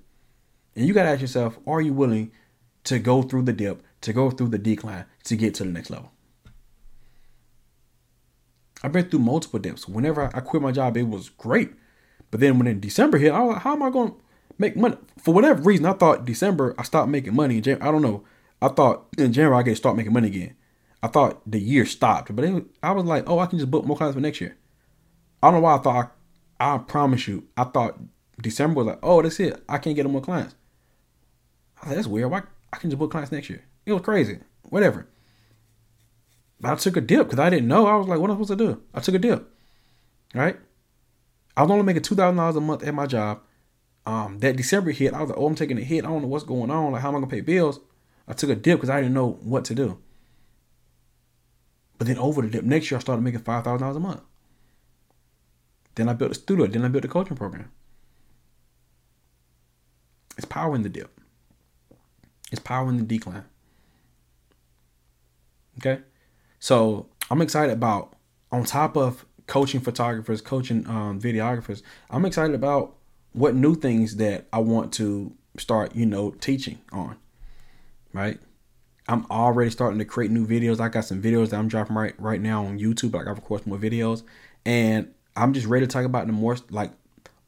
And 0.77 0.87
you 0.87 0.93
got 0.93 1.03
to 1.03 1.09
ask 1.09 1.19
yourself, 1.19 1.59
are 1.67 1.81
you 1.81 1.91
willing 1.91 2.31
to 2.85 2.99
go 2.99 3.21
through 3.21 3.41
the 3.41 3.51
dip, 3.51 3.83
to 3.99 4.13
go 4.13 4.31
through 4.31 4.47
the 4.47 4.57
decline, 4.57 5.07
to 5.25 5.35
get 5.35 5.55
to 5.55 5.65
the 5.65 5.71
next 5.71 5.89
level? 5.89 6.13
I've 8.83 8.91
been 8.91 9.09
through 9.09 9.19
multiple 9.19 9.59
dips. 9.59 9.87
Whenever 9.87 10.29
I 10.35 10.39
quit 10.41 10.61
my 10.61 10.71
job, 10.71 10.97
it 10.97 11.03
was 11.03 11.29
great. 11.29 11.71
But 12.31 12.39
then 12.39 12.57
when 12.57 12.67
in 12.67 12.79
December 12.79 13.17
hit, 13.17 13.31
I 13.31 13.41
was 13.41 13.53
like, 13.53 13.61
how 13.61 13.73
am 13.73 13.83
I 13.83 13.89
going 13.89 14.09
to 14.09 14.15
make 14.57 14.75
money? 14.75 14.97
For 15.21 15.33
whatever 15.33 15.61
reason, 15.61 15.85
I 15.85 15.93
thought 15.93 16.25
December 16.25 16.75
I 16.77 16.83
stopped 16.83 17.09
making 17.09 17.35
money. 17.35 17.57
In 17.57 17.63
January, 17.63 17.87
I 17.87 17.91
don't 17.91 18.01
know. 18.01 18.23
I 18.61 18.67
thought 18.69 19.05
in 19.17 19.31
January 19.31 19.57
I 19.57 19.63
get 19.63 19.77
start 19.77 19.95
making 19.95 20.13
money 20.13 20.27
again. 20.27 20.55
I 21.01 21.07
thought 21.07 21.41
the 21.49 21.59
year 21.59 21.85
stopped, 21.85 22.33
but 22.35 22.45
it, 22.45 22.65
I 22.81 22.91
was 22.91 23.03
like, 23.05 23.29
oh, 23.29 23.39
I 23.39 23.45
can 23.45 23.59
just 23.59 23.69
book 23.69 23.85
more 23.85 23.97
clients 23.97 24.15
for 24.15 24.21
next 24.21 24.39
year. 24.39 24.57
I 25.41 25.47
don't 25.47 25.55
know 25.55 25.65
why 25.65 25.75
I 25.75 25.79
thought. 25.79 26.11
I, 26.59 26.75
I 26.75 26.77
promise 26.77 27.27
you, 27.27 27.47
I 27.57 27.65
thought 27.65 27.99
December 28.41 28.79
was 28.79 28.87
like, 28.87 28.99
oh, 29.03 29.21
that's 29.21 29.39
it. 29.39 29.61
I 29.67 29.77
can't 29.79 29.95
get 29.95 30.05
no 30.05 30.11
more 30.11 30.21
clients. 30.21 30.55
I 31.81 31.89
said, 31.89 31.97
that's 31.97 32.07
weird. 32.07 32.31
Why 32.31 32.43
I 32.71 32.77
can 32.77 32.89
just 32.89 32.99
book 32.99 33.11
clients 33.11 33.31
next 33.31 33.49
year? 33.49 33.63
It 33.85 33.91
was 33.91 34.01
crazy. 34.01 34.39
Whatever. 34.63 35.07
I 36.65 36.75
took 36.75 36.97
a 36.97 37.01
dip 37.01 37.27
because 37.27 37.39
I 37.39 37.49
didn't 37.49 37.67
know. 37.67 37.87
I 37.87 37.95
was 37.95 38.07
like, 38.07 38.19
what 38.19 38.29
am 38.29 38.37
I 38.37 38.43
supposed 38.43 38.59
to 38.59 38.65
do? 38.67 38.81
I 38.93 38.99
took 38.99 39.15
a 39.15 39.19
dip. 39.19 39.49
Right? 40.33 40.57
I 41.55 41.61
was 41.61 41.71
only 41.71 41.83
making 41.83 42.03
two 42.03 42.15
thousand 42.15 42.37
dollars 42.37 42.55
a 42.55 42.61
month 42.61 42.83
at 42.83 42.93
my 42.93 43.05
job. 43.05 43.41
Um, 44.05 44.39
that 44.39 44.57
December 44.57 44.91
hit, 44.91 45.13
I 45.13 45.21
was 45.21 45.29
like, 45.29 45.39
oh, 45.39 45.45
I'm 45.45 45.55
taking 45.55 45.77
a 45.77 45.81
hit. 45.81 46.03
I 46.03 46.07
don't 46.07 46.21
know 46.21 46.27
what's 46.27 46.43
going 46.43 46.71
on. 46.71 46.91
Like, 46.91 47.01
how 47.01 47.09
am 47.09 47.15
I 47.15 47.19
gonna 47.19 47.27
pay 47.31 47.41
bills? 47.41 47.79
I 48.27 48.33
took 48.33 48.49
a 48.49 48.55
dip 48.55 48.77
because 48.77 48.89
I 48.89 49.01
didn't 49.01 49.13
know 49.13 49.39
what 49.41 49.65
to 49.65 49.75
do. 49.75 49.97
But 51.97 52.07
then 52.07 52.17
over 52.17 52.41
the 52.41 52.49
dip, 52.49 52.63
next 52.63 52.89
year 52.89 52.97
I 52.97 53.01
started 53.01 53.21
making 53.21 53.41
five 53.41 53.63
thousand 53.63 53.81
dollars 53.81 53.97
a 53.97 54.01
month. 54.01 54.21
Then 55.95 56.09
I 56.09 56.13
built 56.13 56.31
a 56.31 56.35
studio. 56.35 56.67
Then 56.67 56.83
I 56.83 56.87
built 56.87 57.05
a 57.05 57.07
coaching 57.07 57.37
program. 57.37 57.71
It's 60.37 60.45
power 60.45 60.75
in 60.75 60.81
the 60.81 60.89
dip. 60.89 61.19
It's 62.51 62.61
power 62.61 62.89
in 62.89 62.97
the 62.97 63.03
decline. 63.03 63.45
Okay, 65.77 66.01
so 66.63 67.07
I'm 67.29 67.41
excited 67.41 67.73
about 67.73 68.15
on 68.49 68.63
top 68.63 68.95
of 68.95 69.25
coaching 69.47 69.81
photographers, 69.81 70.39
coaching 70.39 70.87
um, 70.87 71.19
videographers. 71.19 71.81
I'm 72.09 72.23
excited 72.23 72.55
about 72.55 72.95
what 73.33 73.53
new 73.53 73.75
things 73.75 74.15
that 74.15 74.47
I 74.53 74.59
want 74.59 74.93
to 74.93 75.35
start, 75.57 75.93
you 75.93 76.05
know, 76.05 76.31
teaching 76.31 76.79
on. 76.93 77.17
Right. 78.13 78.39
I'm 79.09 79.25
already 79.29 79.71
starting 79.71 79.99
to 79.99 80.05
create 80.05 80.31
new 80.31 80.47
videos. 80.47 80.79
I 80.79 80.87
got 80.87 81.03
some 81.03 81.21
videos 81.21 81.49
that 81.49 81.57
I'm 81.57 81.67
dropping 81.67 81.97
right 81.97 82.13
right 82.17 82.39
now 82.39 82.65
on 82.65 82.79
YouTube. 82.79 83.13
Like 83.13 83.27
I've 83.27 83.35
recorded 83.35 83.67
more 83.67 83.77
videos, 83.77 84.23
and 84.65 85.13
I'm 85.35 85.51
just 85.51 85.67
ready 85.67 85.85
to 85.85 85.91
talk 85.91 86.05
about 86.05 86.27
the 86.27 86.31
more 86.31 86.55
like 86.69 86.91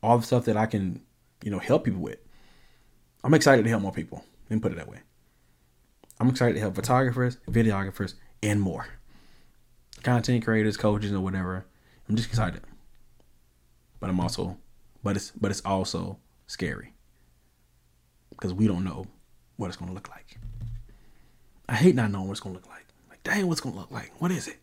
all 0.03 0.17
the 0.17 0.25
stuff 0.25 0.43
that 0.43 0.57
I 0.57 0.65
can, 0.65 1.01
you 1.41 1.51
know, 1.51 1.59
help 1.59 1.85
people 1.85 2.01
with. 2.01 2.19
I'm 3.23 3.33
excited 3.33 3.63
to 3.63 3.69
help 3.69 3.81
more 3.81 3.93
people. 3.93 4.25
Me 4.49 4.59
put 4.59 4.73
it 4.73 4.75
that 4.75 4.89
way. 4.89 4.99
I'm 6.19 6.27
excited 6.27 6.55
to 6.55 6.59
help 6.59 6.75
photographers, 6.75 7.37
videographers, 7.49 8.15
and 8.43 8.59
more. 8.59 8.87
Content 10.03 10.43
creators, 10.43 10.77
coaches, 10.77 11.11
or 11.11 11.19
whatever. 11.19 11.65
I'm 12.07 12.15
just 12.15 12.29
excited. 12.29 12.61
But 13.99 14.09
I'm 14.09 14.19
also 14.19 14.57
but 15.05 15.15
it's 15.15 15.31
but 15.31 15.51
it's 15.51 15.61
also 15.61 16.17
scary. 16.47 16.93
Because 18.31 18.53
we 18.53 18.67
don't 18.67 18.83
know 18.83 19.05
what 19.55 19.67
it's 19.67 19.77
gonna 19.77 19.93
look 19.93 20.09
like. 20.09 20.39
I 21.69 21.75
hate 21.75 21.93
not 21.93 22.11
knowing 22.11 22.27
what 22.27 22.33
it's 22.33 22.39
gonna 22.41 22.55
look 22.55 22.67
like. 22.67 22.87
Like, 23.07 23.21
dang, 23.23 23.47
what's 23.47 23.61
gonna 23.61 23.75
look 23.75 23.91
like? 23.91 24.11
What 24.19 24.31
is 24.31 24.47
it? 24.47 24.57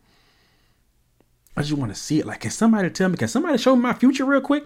I 1.57 1.63
just 1.63 1.75
want 1.75 1.95
to 1.95 2.01
see 2.01 2.19
it. 2.19 2.27
Like, 2.27 2.41
can 2.41 2.51
somebody 2.51 2.91
tell 2.91 3.09
me? 3.09 3.17
Can 3.17 3.29
somebody 3.29 3.57
show 3.57 3.77
me 3.77 3.83
my 3.83 3.93
future 3.93 4.25
real 4.25 4.41
quick? 4.41 4.65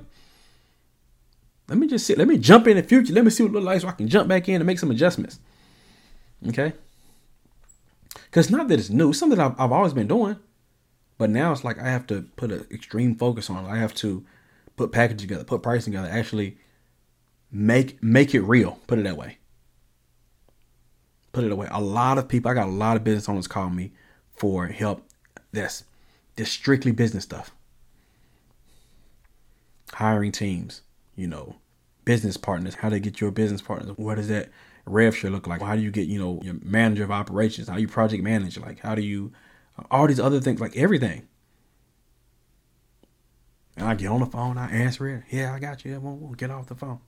Let 1.68 1.76
me 1.76 1.86
just 1.88 2.06
sit. 2.06 2.16
Let 2.16 2.28
me 2.28 2.38
jump 2.38 2.66
in 2.68 2.76
the 2.76 2.82
future. 2.82 3.12
Let 3.12 3.24
me 3.24 3.30
see 3.30 3.42
what 3.42 3.50
it 3.50 3.54
looks 3.54 3.66
like 3.66 3.80
so 3.82 3.88
I 3.88 3.92
can 3.92 4.08
jump 4.08 4.28
back 4.28 4.48
in 4.48 4.56
and 4.56 4.66
make 4.66 4.78
some 4.78 4.90
adjustments. 4.90 5.40
Okay. 6.48 6.72
Because 8.14 8.50
not 8.50 8.68
that 8.68 8.78
it's 8.78 8.88
new, 8.88 9.12
something 9.12 9.38
I've, 9.38 9.60
I've 9.60 9.72
always 9.72 9.92
been 9.92 10.06
doing. 10.06 10.36
But 11.18 11.30
now 11.30 11.52
it's 11.52 11.64
like 11.64 11.78
I 11.78 11.88
have 11.88 12.06
to 12.08 12.22
put 12.36 12.52
an 12.52 12.66
extreme 12.70 13.14
focus 13.14 13.48
on 13.48 13.64
it. 13.64 13.68
I 13.68 13.78
have 13.78 13.94
to 13.94 14.24
put 14.76 14.92
package 14.92 15.20
together, 15.20 15.44
put 15.44 15.62
pricing 15.62 15.92
together, 15.92 16.10
actually 16.10 16.58
make 17.50 18.02
make 18.02 18.34
it 18.34 18.42
real. 18.42 18.78
Put 18.86 18.98
it 18.98 19.04
that 19.04 19.16
way. 19.16 19.38
Put 21.32 21.44
it 21.44 21.52
away. 21.52 21.68
A 21.70 21.80
lot 21.80 22.18
of 22.18 22.28
people, 22.28 22.50
I 22.50 22.54
got 22.54 22.68
a 22.68 22.70
lot 22.70 22.96
of 22.96 23.04
business 23.04 23.28
owners 23.28 23.46
call 23.46 23.70
me 23.70 23.92
for 24.34 24.66
help. 24.66 25.02
That's 25.52 25.84
just 26.36 26.52
strictly 26.52 26.92
business 26.92 27.24
stuff. 27.24 27.50
Hiring 29.92 30.32
teams, 30.32 30.82
you 31.14 31.26
know, 31.26 31.56
business 32.04 32.36
partners, 32.36 32.76
how 32.76 32.88
to 32.88 33.00
get 33.00 33.20
your 33.20 33.30
business 33.30 33.62
partners. 33.62 33.92
What 33.96 34.16
does 34.16 34.28
that 34.28 34.50
rev 34.86 35.16
share 35.16 35.30
look 35.30 35.46
like? 35.46 35.60
How 35.60 35.76
do 35.76 35.82
you 35.82 35.90
get, 35.90 36.08
you 36.08 36.18
know, 36.18 36.40
your 36.42 36.56
manager 36.62 37.04
of 37.04 37.10
operations? 37.10 37.68
How 37.68 37.76
you 37.76 37.88
project 37.88 38.22
manage? 38.22 38.58
Like, 38.58 38.80
how 38.80 38.94
do 38.94 39.02
you, 39.02 39.32
all 39.90 40.06
these 40.06 40.20
other 40.20 40.40
things, 40.40 40.60
like 40.60 40.76
everything. 40.76 41.28
And 43.76 43.86
I 43.86 43.94
get 43.94 44.08
on 44.08 44.20
the 44.20 44.26
phone, 44.26 44.56
I 44.56 44.70
answer 44.70 45.08
it. 45.08 45.24
Yeah, 45.30 45.52
I 45.52 45.58
got 45.58 45.84
you. 45.84 45.92
Yeah, 45.92 45.98
we'll, 45.98 46.16
we'll 46.16 46.34
get 46.34 46.50
off 46.50 46.66
the 46.66 46.74
phone. 46.74 47.00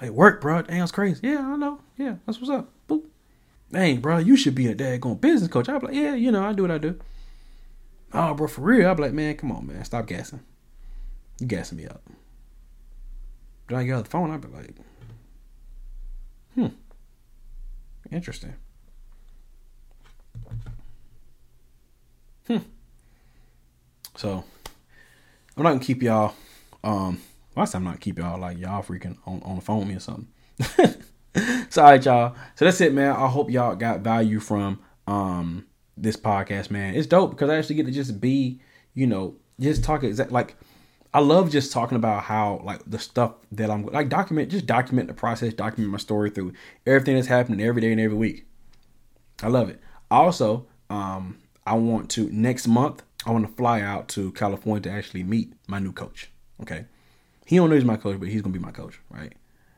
Hey, 0.00 0.10
work, 0.10 0.40
bro. 0.40 0.62
Damn, 0.62 0.82
it's 0.82 0.92
crazy. 0.92 1.20
Yeah, 1.22 1.40
I 1.40 1.56
know. 1.56 1.80
Yeah, 1.96 2.16
that's 2.26 2.40
what's 2.40 2.50
up. 2.50 2.70
Boop. 2.88 3.04
Dang, 3.70 4.00
bro, 4.00 4.18
you 4.18 4.36
should 4.36 4.54
be 4.54 4.66
a 4.68 4.74
daggone 4.74 5.20
business 5.20 5.50
coach. 5.50 5.68
I'm 5.68 5.80
like, 5.80 5.94
yeah, 5.94 6.14
you 6.14 6.32
know, 6.32 6.44
I 6.44 6.52
do 6.52 6.62
what 6.62 6.70
I 6.70 6.78
do. 6.78 6.98
Oh, 8.12 8.34
bro, 8.34 8.48
for 8.48 8.62
real. 8.62 8.88
I'm 8.88 8.96
like, 8.96 9.12
man, 9.12 9.36
come 9.36 9.52
on, 9.52 9.66
man. 9.66 9.84
Stop 9.84 10.06
gassing. 10.06 10.40
You 11.40 11.46
gassing 11.46 11.78
me 11.78 11.86
up. 11.86 12.02
Then 13.68 13.78
I 13.78 13.84
get 13.84 13.92
off 13.92 14.04
the 14.04 14.10
phone, 14.10 14.30
I'd 14.30 14.40
be 14.40 14.48
like, 14.48 14.74
hmm. 16.54 16.66
Interesting. 18.10 18.54
Hmm. 22.48 22.58
So 24.16 24.42
I'm 25.56 25.62
not 25.62 25.70
gonna 25.70 25.84
keep 25.84 26.02
y'all. 26.02 26.34
Um, 26.82 27.20
last 27.54 27.72
time 27.72 27.86
I'm 27.86 27.92
not 27.92 28.00
keep 28.00 28.18
y'all 28.18 28.40
like 28.40 28.58
y'all 28.58 28.82
freaking 28.82 29.16
on, 29.26 29.42
on 29.44 29.56
the 29.56 29.62
phone 29.62 29.80
with 29.80 29.88
me 29.88 29.94
or 29.94 30.00
something. 30.00 30.28
so 31.70 31.82
all 31.82 31.90
right, 31.90 32.04
y'all. 32.04 32.34
So 32.56 32.64
that's 32.64 32.80
it, 32.80 32.92
man. 32.92 33.14
I 33.14 33.28
hope 33.28 33.50
y'all 33.50 33.76
got 33.76 34.00
value 34.00 34.40
from 34.40 34.80
um 35.06 35.66
this 35.96 36.16
podcast, 36.16 36.70
man. 36.70 36.94
It's 36.94 37.06
dope 37.06 37.30
because 37.30 37.50
I 37.50 37.56
actually 37.56 37.76
get 37.76 37.86
to 37.86 37.92
just 37.92 38.20
be, 38.20 38.60
you 38.94 39.06
know, 39.06 39.36
just 39.60 39.84
talk 39.84 40.02
exact 40.02 40.32
like 40.32 40.56
I 41.12 41.20
love 41.20 41.50
just 41.50 41.72
talking 41.72 41.96
about 41.96 42.24
how 42.24 42.60
like 42.64 42.80
the 42.86 42.98
stuff 42.98 43.34
that 43.52 43.70
I'm 43.70 43.86
like 43.86 44.08
document, 44.08 44.50
just 44.50 44.66
document 44.66 45.08
the 45.08 45.14
process, 45.14 45.54
document 45.54 45.92
my 45.92 45.98
story 45.98 46.30
through 46.30 46.52
everything 46.86 47.14
that's 47.14 47.28
happening 47.28 47.60
every 47.60 47.80
day 47.80 47.92
and 47.92 48.00
every 48.00 48.16
week. 48.16 48.46
I 49.42 49.48
love 49.48 49.68
it. 49.68 49.80
Also, 50.10 50.66
um, 50.90 51.38
I 51.68 51.74
want 51.74 52.08
to 52.12 52.30
next 52.30 52.66
month 52.66 53.02
I 53.26 53.30
want 53.30 53.46
to 53.46 53.52
fly 53.54 53.82
out 53.82 54.08
to 54.10 54.32
California 54.32 54.82
to 54.82 54.90
actually 54.90 55.22
meet 55.22 55.52
my 55.66 55.78
new 55.78 55.92
coach. 55.92 56.30
Okay. 56.62 56.86
He 57.44 57.56
don't 57.56 57.68
know 57.68 57.74
he's 57.74 57.84
my 57.84 57.96
coach, 57.96 58.18
but 58.18 58.28
he's 58.28 58.40
gonna 58.40 58.54
be 58.54 58.58
my 58.58 58.70
coach, 58.70 59.00
right? 59.10 59.34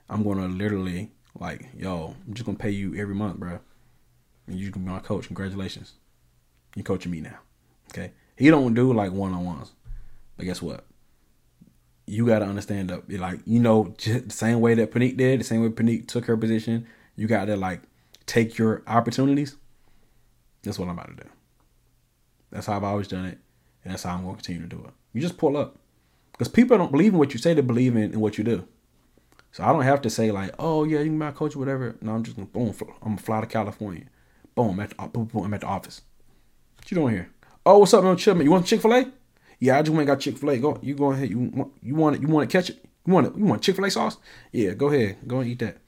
I'm 0.08 0.22
gonna 0.22 0.46
literally 0.46 1.10
like, 1.38 1.68
yo, 1.76 2.14
I'm 2.26 2.34
just 2.34 2.46
gonna 2.46 2.58
pay 2.58 2.70
you 2.70 2.94
every 2.96 3.14
month, 3.14 3.38
bro. 3.38 3.58
And 4.46 4.56
you're 4.56 4.70
gonna 4.70 4.86
be 4.86 4.92
my 4.92 5.00
coach. 5.00 5.26
Congratulations. 5.26 5.94
You're 6.76 6.84
coaching 6.84 7.10
me 7.10 7.20
now. 7.20 7.38
Okay. 7.90 8.12
He 8.36 8.50
don't 8.50 8.74
do 8.74 8.92
like 8.92 9.10
one 9.10 9.32
on 9.32 9.44
ones. 9.44 9.72
But 10.36 10.46
guess 10.46 10.62
what? 10.62 10.86
You 12.06 12.24
gotta 12.24 12.44
understand 12.44 12.90
that 12.90 13.10
like, 13.10 13.40
you 13.46 13.58
know, 13.58 13.94
just 13.98 14.28
the 14.28 14.34
same 14.34 14.60
way 14.60 14.74
that 14.74 14.92
Panique 14.92 15.16
did, 15.16 15.40
the 15.40 15.44
same 15.44 15.62
way 15.62 15.70
Panique 15.70 16.06
took 16.06 16.26
her 16.26 16.36
position, 16.36 16.86
you 17.16 17.26
gotta 17.26 17.56
like 17.56 17.82
take 18.26 18.58
your 18.58 18.84
opportunities. 18.86 19.56
That's 20.62 20.78
what 20.78 20.88
I'm 20.88 20.96
about 20.96 21.16
to 21.16 21.24
do. 21.24 21.30
That's 22.50 22.66
how 22.66 22.76
I've 22.76 22.84
always 22.84 23.08
done 23.08 23.26
it, 23.26 23.38
and 23.84 23.92
that's 23.92 24.02
how 24.02 24.14
I'm 24.14 24.24
going 24.24 24.36
to 24.36 24.42
continue 24.42 24.68
to 24.68 24.76
do 24.76 24.82
it. 24.84 24.92
You 25.12 25.20
just 25.20 25.38
pull 25.38 25.56
up, 25.56 25.78
because 26.32 26.48
people 26.48 26.76
don't 26.78 26.92
believe 26.92 27.12
in 27.12 27.18
what 27.18 27.32
you 27.32 27.38
say; 27.38 27.54
they 27.54 27.60
believe 27.60 27.96
in, 27.96 28.12
in 28.12 28.20
what 28.20 28.38
you 28.38 28.44
do. 28.44 28.66
So 29.52 29.64
I 29.64 29.72
don't 29.72 29.82
have 29.82 30.02
to 30.02 30.10
say 30.10 30.30
like, 30.30 30.54
"Oh 30.58 30.84
yeah, 30.84 30.98
you 30.98 31.06
can 31.06 31.14
be 31.14 31.18
my 31.18 31.32
coach, 31.32 31.56
or 31.56 31.60
whatever." 31.60 31.96
No, 32.00 32.12
I'm 32.12 32.22
just 32.22 32.36
gonna 32.36 32.48
boom. 32.48 32.74
I'm 33.02 33.08
gonna 33.08 33.16
fly 33.16 33.40
to 33.40 33.46
California. 33.46 34.04
Boom, 34.54 34.70
I'm 34.70 34.80
at 34.80 34.90
the, 34.90 35.08
boom, 35.08 35.24
boom, 35.26 35.44
I'm 35.44 35.54
at 35.54 35.60
the 35.60 35.66
office. 35.66 36.02
What 36.76 36.90
you 36.90 36.96
doing 36.96 37.14
here? 37.14 37.30
Oh, 37.64 37.78
what's 37.78 37.94
up, 37.94 38.04
man? 38.04 38.16
Chill, 38.16 38.34
man. 38.34 38.44
You 38.44 38.50
want 38.50 38.66
Chick 38.66 38.80
Fil 38.80 38.94
A? 38.94 39.06
Yeah, 39.58 39.78
I 39.78 39.82
just 39.82 39.94
went 39.94 40.06
got 40.06 40.20
Chick 40.20 40.38
Fil 40.38 40.50
A. 40.50 40.58
Go, 40.58 40.78
you 40.82 40.94
go 40.94 41.12
ahead. 41.12 41.28
You 41.28 41.38
want, 41.38 41.72
you 41.82 41.94
want 41.94 42.16
it? 42.16 42.22
You 42.22 42.28
want 42.28 42.48
to 42.48 42.56
catch 42.56 42.70
it? 42.70 42.84
You 43.06 43.12
want 43.12 43.26
it? 43.26 43.36
You 43.36 43.44
want 43.44 43.62
Chick 43.62 43.76
Fil 43.76 43.84
A 43.84 43.90
sauce? 43.90 44.16
Yeah, 44.52 44.72
go 44.72 44.88
ahead. 44.88 45.18
Go 45.26 45.40
and 45.40 45.50
eat 45.50 45.58
that. 45.60 45.78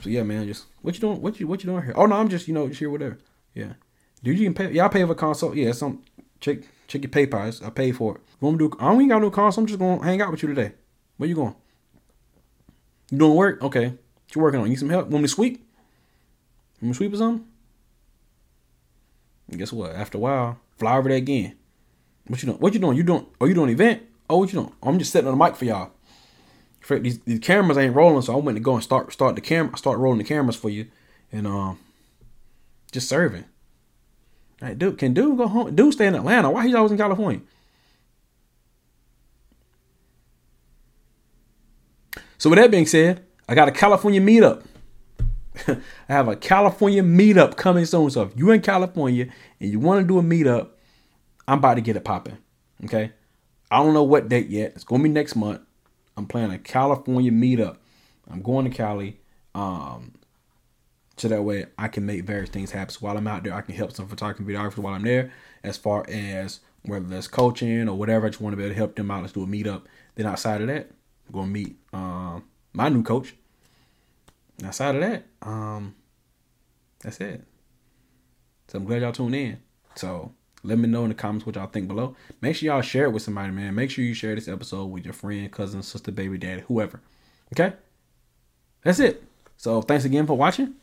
So 0.00 0.10
yeah, 0.10 0.22
man. 0.22 0.46
Just 0.46 0.66
what 0.80 0.94
you 0.94 1.00
doing? 1.00 1.20
What 1.20 1.38
you 1.38 1.46
what 1.46 1.62
you 1.62 1.70
doing 1.70 1.84
here? 1.84 1.92
Oh 1.96 2.06
no, 2.06 2.16
I'm 2.16 2.28
just 2.28 2.48
you 2.48 2.54
know 2.54 2.66
just 2.68 2.78
here 2.78 2.90
whatever. 2.90 3.18
Yeah. 3.54 3.74
Dude, 4.22 4.38
you 4.38 4.50
can 4.50 4.54
pay. 4.54 4.80
I 4.80 4.88
pay 4.88 5.04
for 5.04 5.12
a 5.12 5.16
console. 5.16 5.56
Yeah, 5.56 5.72
some 5.72 6.02
check 6.40 6.58
check 6.86 7.02
your 7.02 7.10
PayPal. 7.10 7.64
I 7.64 7.70
pay 7.70 7.92
for 7.92 8.16
it. 8.16 8.20
You 8.40 8.46
want 8.46 8.58
me 8.58 8.68
to 8.68 8.70
do? 8.70 8.76
I 8.78 8.90
don't 8.90 8.96
even 8.96 9.08
got 9.08 9.22
no 9.22 9.30
console. 9.30 9.62
I'm 9.62 9.66
just 9.66 9.78
gonna 9.78 10.02
hang 10.02 10.20
out 10.20 10.30
with 10.30 10.42
you 10.42 10.48
today. 10.48 10.72
Where 11.16 11.28
you 11.28 11.34
going? 11.34 11.54
You 13.10 13.18
doing 13.18 13.34
work? 13.34 13.62
Okay. 13.62 13.86
What 13.86 14.34
you 14.34 14.42
working 14.42 14.60
on? 14.60 14.66
You 14.66 14.70
need 14.70 14.78
some 14.78 14.88
help? 14.88 15.08
Want 15.08 15.22
me 15.22 15.28
to 15.28 15.34
sweep? 15.34 15.52
Want 16.80 16.82
me 16.82 16.88
to 16.90 16.94
sweep 16.94 17.12
or 17.12 17.16
something? 17.16 17.46
And 19.48 19.58
guess 19.58 19.72
what? 19.72 19.94
After 19.94 20.18
a 20.18 20.20
while, 20.20 20.58
fly 20.78 20.96
over 20.96 21.08
there 21.08 21.18
again. 21.18 21.56
What 22.26 22.42
you 22.42 22.46
doing? 22.46 22.58
What 22.58 22.74
you 22.74 22.80
doing? 22.80 22.96
You 22.96 23.02
doing? 23.02 23.26
Oh, 23.40 23.46
you 23.46 23.54
doing 23.54 23.68
an 23.68 23.74
event? 23.74 24.02
Oh, 24.30 24.38
what 24.38 24.52
you 24.52 24.60
doing? 24.60 24.72
I'm 24.82 24.98
just 24.98 25.12
setting 25.12 25.28
on 25.28 25.36
the 25.36 25.44
mic 25.44 25.56
for 25.56 25.64
y'all. 25.64 25.90
These, 26.88 27.20
these 27.20 27.38
cameras 27.40 27.78
ain't 27.78 27.94
rolling, 27.94 28.22
so 28.22 28.32
I 28.32 28.36
went 28.36 28.56
to 28.56 28.60
go 28.60 28.74
and 28.74 28.82
start 28.82 29.12
start 29.12 29.34
the 29.34 29.40
camera, 29.40 29.76
start 29.76 29.98
rolling 29.98 30.18
the 30.18 30.24
cameras 30.24 30.56
for 30.56 30.68
you, 30.68 30.88
and 31.30 31.46
um, 31.46 31.78
just 32.90 33.08
serving. 33.08 33.44
Like, 34.62 34.78
dude, 34.78 34.96
can 34.96 35.12
dude 35.12 35.36
go 35.36 35.48
home? 35.48 35.74
Dude 35.74 35.92
stay 35.92 36.06
in 36.06 36.14
Atlanta. 36.14 36.48
Why 36.50 36.66
he 36.66 36.74
always 36.74 36.92
in 36.92 36.98
California? 36.98 37.40
So 42.38 42.48
with 42.48 42.58
that 42.58 42.70
being 42.70 42.86
said, 42.86 43.24
I 43.48 43.56
got 43.56 43.68
a 43.68 43.72
California 43.72 44.20
meetup. 44.20 44.64
I 45.68 45.76
have 46.08 46.28
a 46.28 46.36
California 46.36 47.02
meetup 47.02 47.56
coming 47.56 47.84
soon. 47.84 48.10
So 48.10 48.22
if 48.22 48.36
you're 48.36 48.54
in 48.54 48.62
California 48.62 49.28
and 49.60 49.70
you 49.70 49.80
want 49.80 50.00
to 50.00 50.06
do 50.06 50.18
a 50.18 50.22
meetup, 50.22 50.70
I'm 51.48 51.58
about 51.58 51.74
to 51.74 51.80
get 51.80 51.96
it 51.96 52.04
popping. 52.04 52.38
Okay. 52.84 53.12
I 53.70 53.82
don't 53.82 53.94
know 53.94 54.02
what 54.04 54.28
date 54.28 54.48
yet. 54.48 54.72
It's 54.74 54.84
gonna 54.84 55.02
be 55.02 55.08
next 55.08 55.34
month. 55.34 55.60
I'm 56.16 56.26
planning 56.26 56.54
a 56.54 56.58
California 56.58 57.32
meetup. 57.32 57.78
I'm 58.30 58.42
going 58.42 58.70
to 58.70 58.76
Cali. 58.76 59.18
Um, 59.54 60.12
So 61.22 61.28
that 61.28 61.44
way 61.44 61.66
I 61.78 61.86
can 61.86 62.04
make 62.04 62.24
various 62.24 62.50
things 62.50 62.72
happen. 62.72 62.92
So 62.92 62.98
while 62.98 63.16
I'm 63.16 63.28
out 63.28 63.44
there, 63.44 63.54
I 63.54 63.60
can 63.60 63.76
help 63.76 63.92
some 63.92 64.08
photography 64.08 64.42
videographers 64.42 64.78
while 64.78 64.94
I'm 64.94 65.04
there, 65.04 65.30
as 65.62 65.76
far 65.76 66.04
as 66.08 66.58
whether 66.84 67.06
that's 67.06 67.28
coaching 67.28 67.88
or 67.88 67.96
whatever. 67.96 68.26
I 68.26 68.30
just 68.30 68.40
want 68.40 68.54
to 68.54 68.56
be 68.56 68.64
able 68.64 68.74
to 68.74 68.76
help 68.76 68.96
them 68.96 69.08
out. 69.08 69.20
Let's 69.20 69.32
do 69.32 69.44
a 69.44 69.46
meetup. 69.46 69.82
Then 70.16 70.26
outside 70.26 70.62
of 70.62 70.66
that, 70.66 70.90
I'm 71.28 71.32
gonna 71.32 71.46
meet 71.46 71.76
um, 71.92 72.42
my 72.72 72.88
new 72.88 73.04
coach. 73.04 73.36
outside 74.64 74.96
of 74.96 75.00
that, 75.02 75.26
um, 75.42 75.94
that's 76.98 77.20
it. 77.20 77.44
So 78.66 78.78
I'm 78.78 78.84
glad 78.84 79.02
y'all 79.02 79.12
tuned 79.12 79.36
in. 79.36 79.60
So 79.94 80.32
let 80.64 80.76
me 80.76 80.88
know 80.88 81.04
in 81.04 81.10
the 81.10 81.14
comments 81.14 81.46
what 81.46 81.54
y'all 81.54 81.68
think 81.68 81.86
below. 81.86 82.16
Make 82.40 82.56
sure 82.56 82.66
y'all 82.66 82.82
share 82.82 83.04
it 83.04 83.12
with 83.12 83.22
somebody, 83.22 83.52
man. 83.52 83.76
Make 83.76 83.92
sure 83.92 84.04
you 84.04 84.14
share 84.14 84.34
this 84.34 84.48
episode 84.48 84.86
with 84.86 85.04
your 85.04 85.14
friend, 85.14 85.52
cousin, 85.52 85.84
sister, 85.84 86.10
baby, 86.10 86.36
daddy, 86.36 86.62
whoever. 86.62 87.00
Okay? 87.54 87.76
That's 88.82 88.98
it. 88.98 89.22
So 89.56 89.82
thanks 89.82 90.04
again 90.04 90.26
for 90.26 90.36
watching 90.36 90.74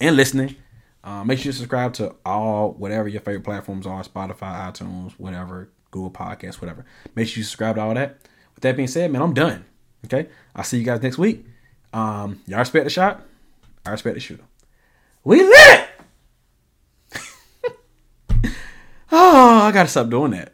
and 0.00 0.16
listening. 0.16 0.56
Uh, 1.04 1.24
make 1.24 1.38
sure 1.38 1.46
you 1.46 1.52
subscribe 1.52 1.92
to 1.94 2.14
all 2.24 2.72
whatever 2.72 3.08
your 3.08 3.20
favorite 3.20 3.44
platforms 3.44 3.86
are 3.86 4.02
Spotify, 4.02 4.70
iTunes, 4.70 5.12
whatever, 5.12 5.70
Google 5.90 6.10
Podcasts, 6.10 6.60
whatever. 6.60 6.84
Make 7.14 7.28
sure 7.28 7.38
you 7.38 7.44
subscribe 7.44 7.76
to 7.76 7.82
all 7.82 7.94
that. 7.94 8.18
With 8.54 8.62
that 8.62 8.76
being 8.76 8.88
said, 8.88 9.10
man, 9.10 9.22
I'm 9.22 9.34
done. 9.34 9.64
Okay? 10.04 10.28
I'll 10.54 10.64
see 10.64 10.78
you 10.78 10.84
guys 10.84 11.02
next 11.02 11.18
week. 11.18 11.46
Um, 11.92 12.40
y'all 12.46 12.58
respect 12.58 12.84
the 12.84 12.90
shot? 12.90 13.24
I 13.86 13.90
respect 13.90 14.14
the 14.14 14.20
shooter. 14.20 14.44
We 15.24 15.42
lit! 15.42 15.88
oh, 19.12 19.60
I 19.62 19.70
gotta 19.72 19.88
stop 19.88 20.10
doing 20.10 20.32
that. 20.32 20.52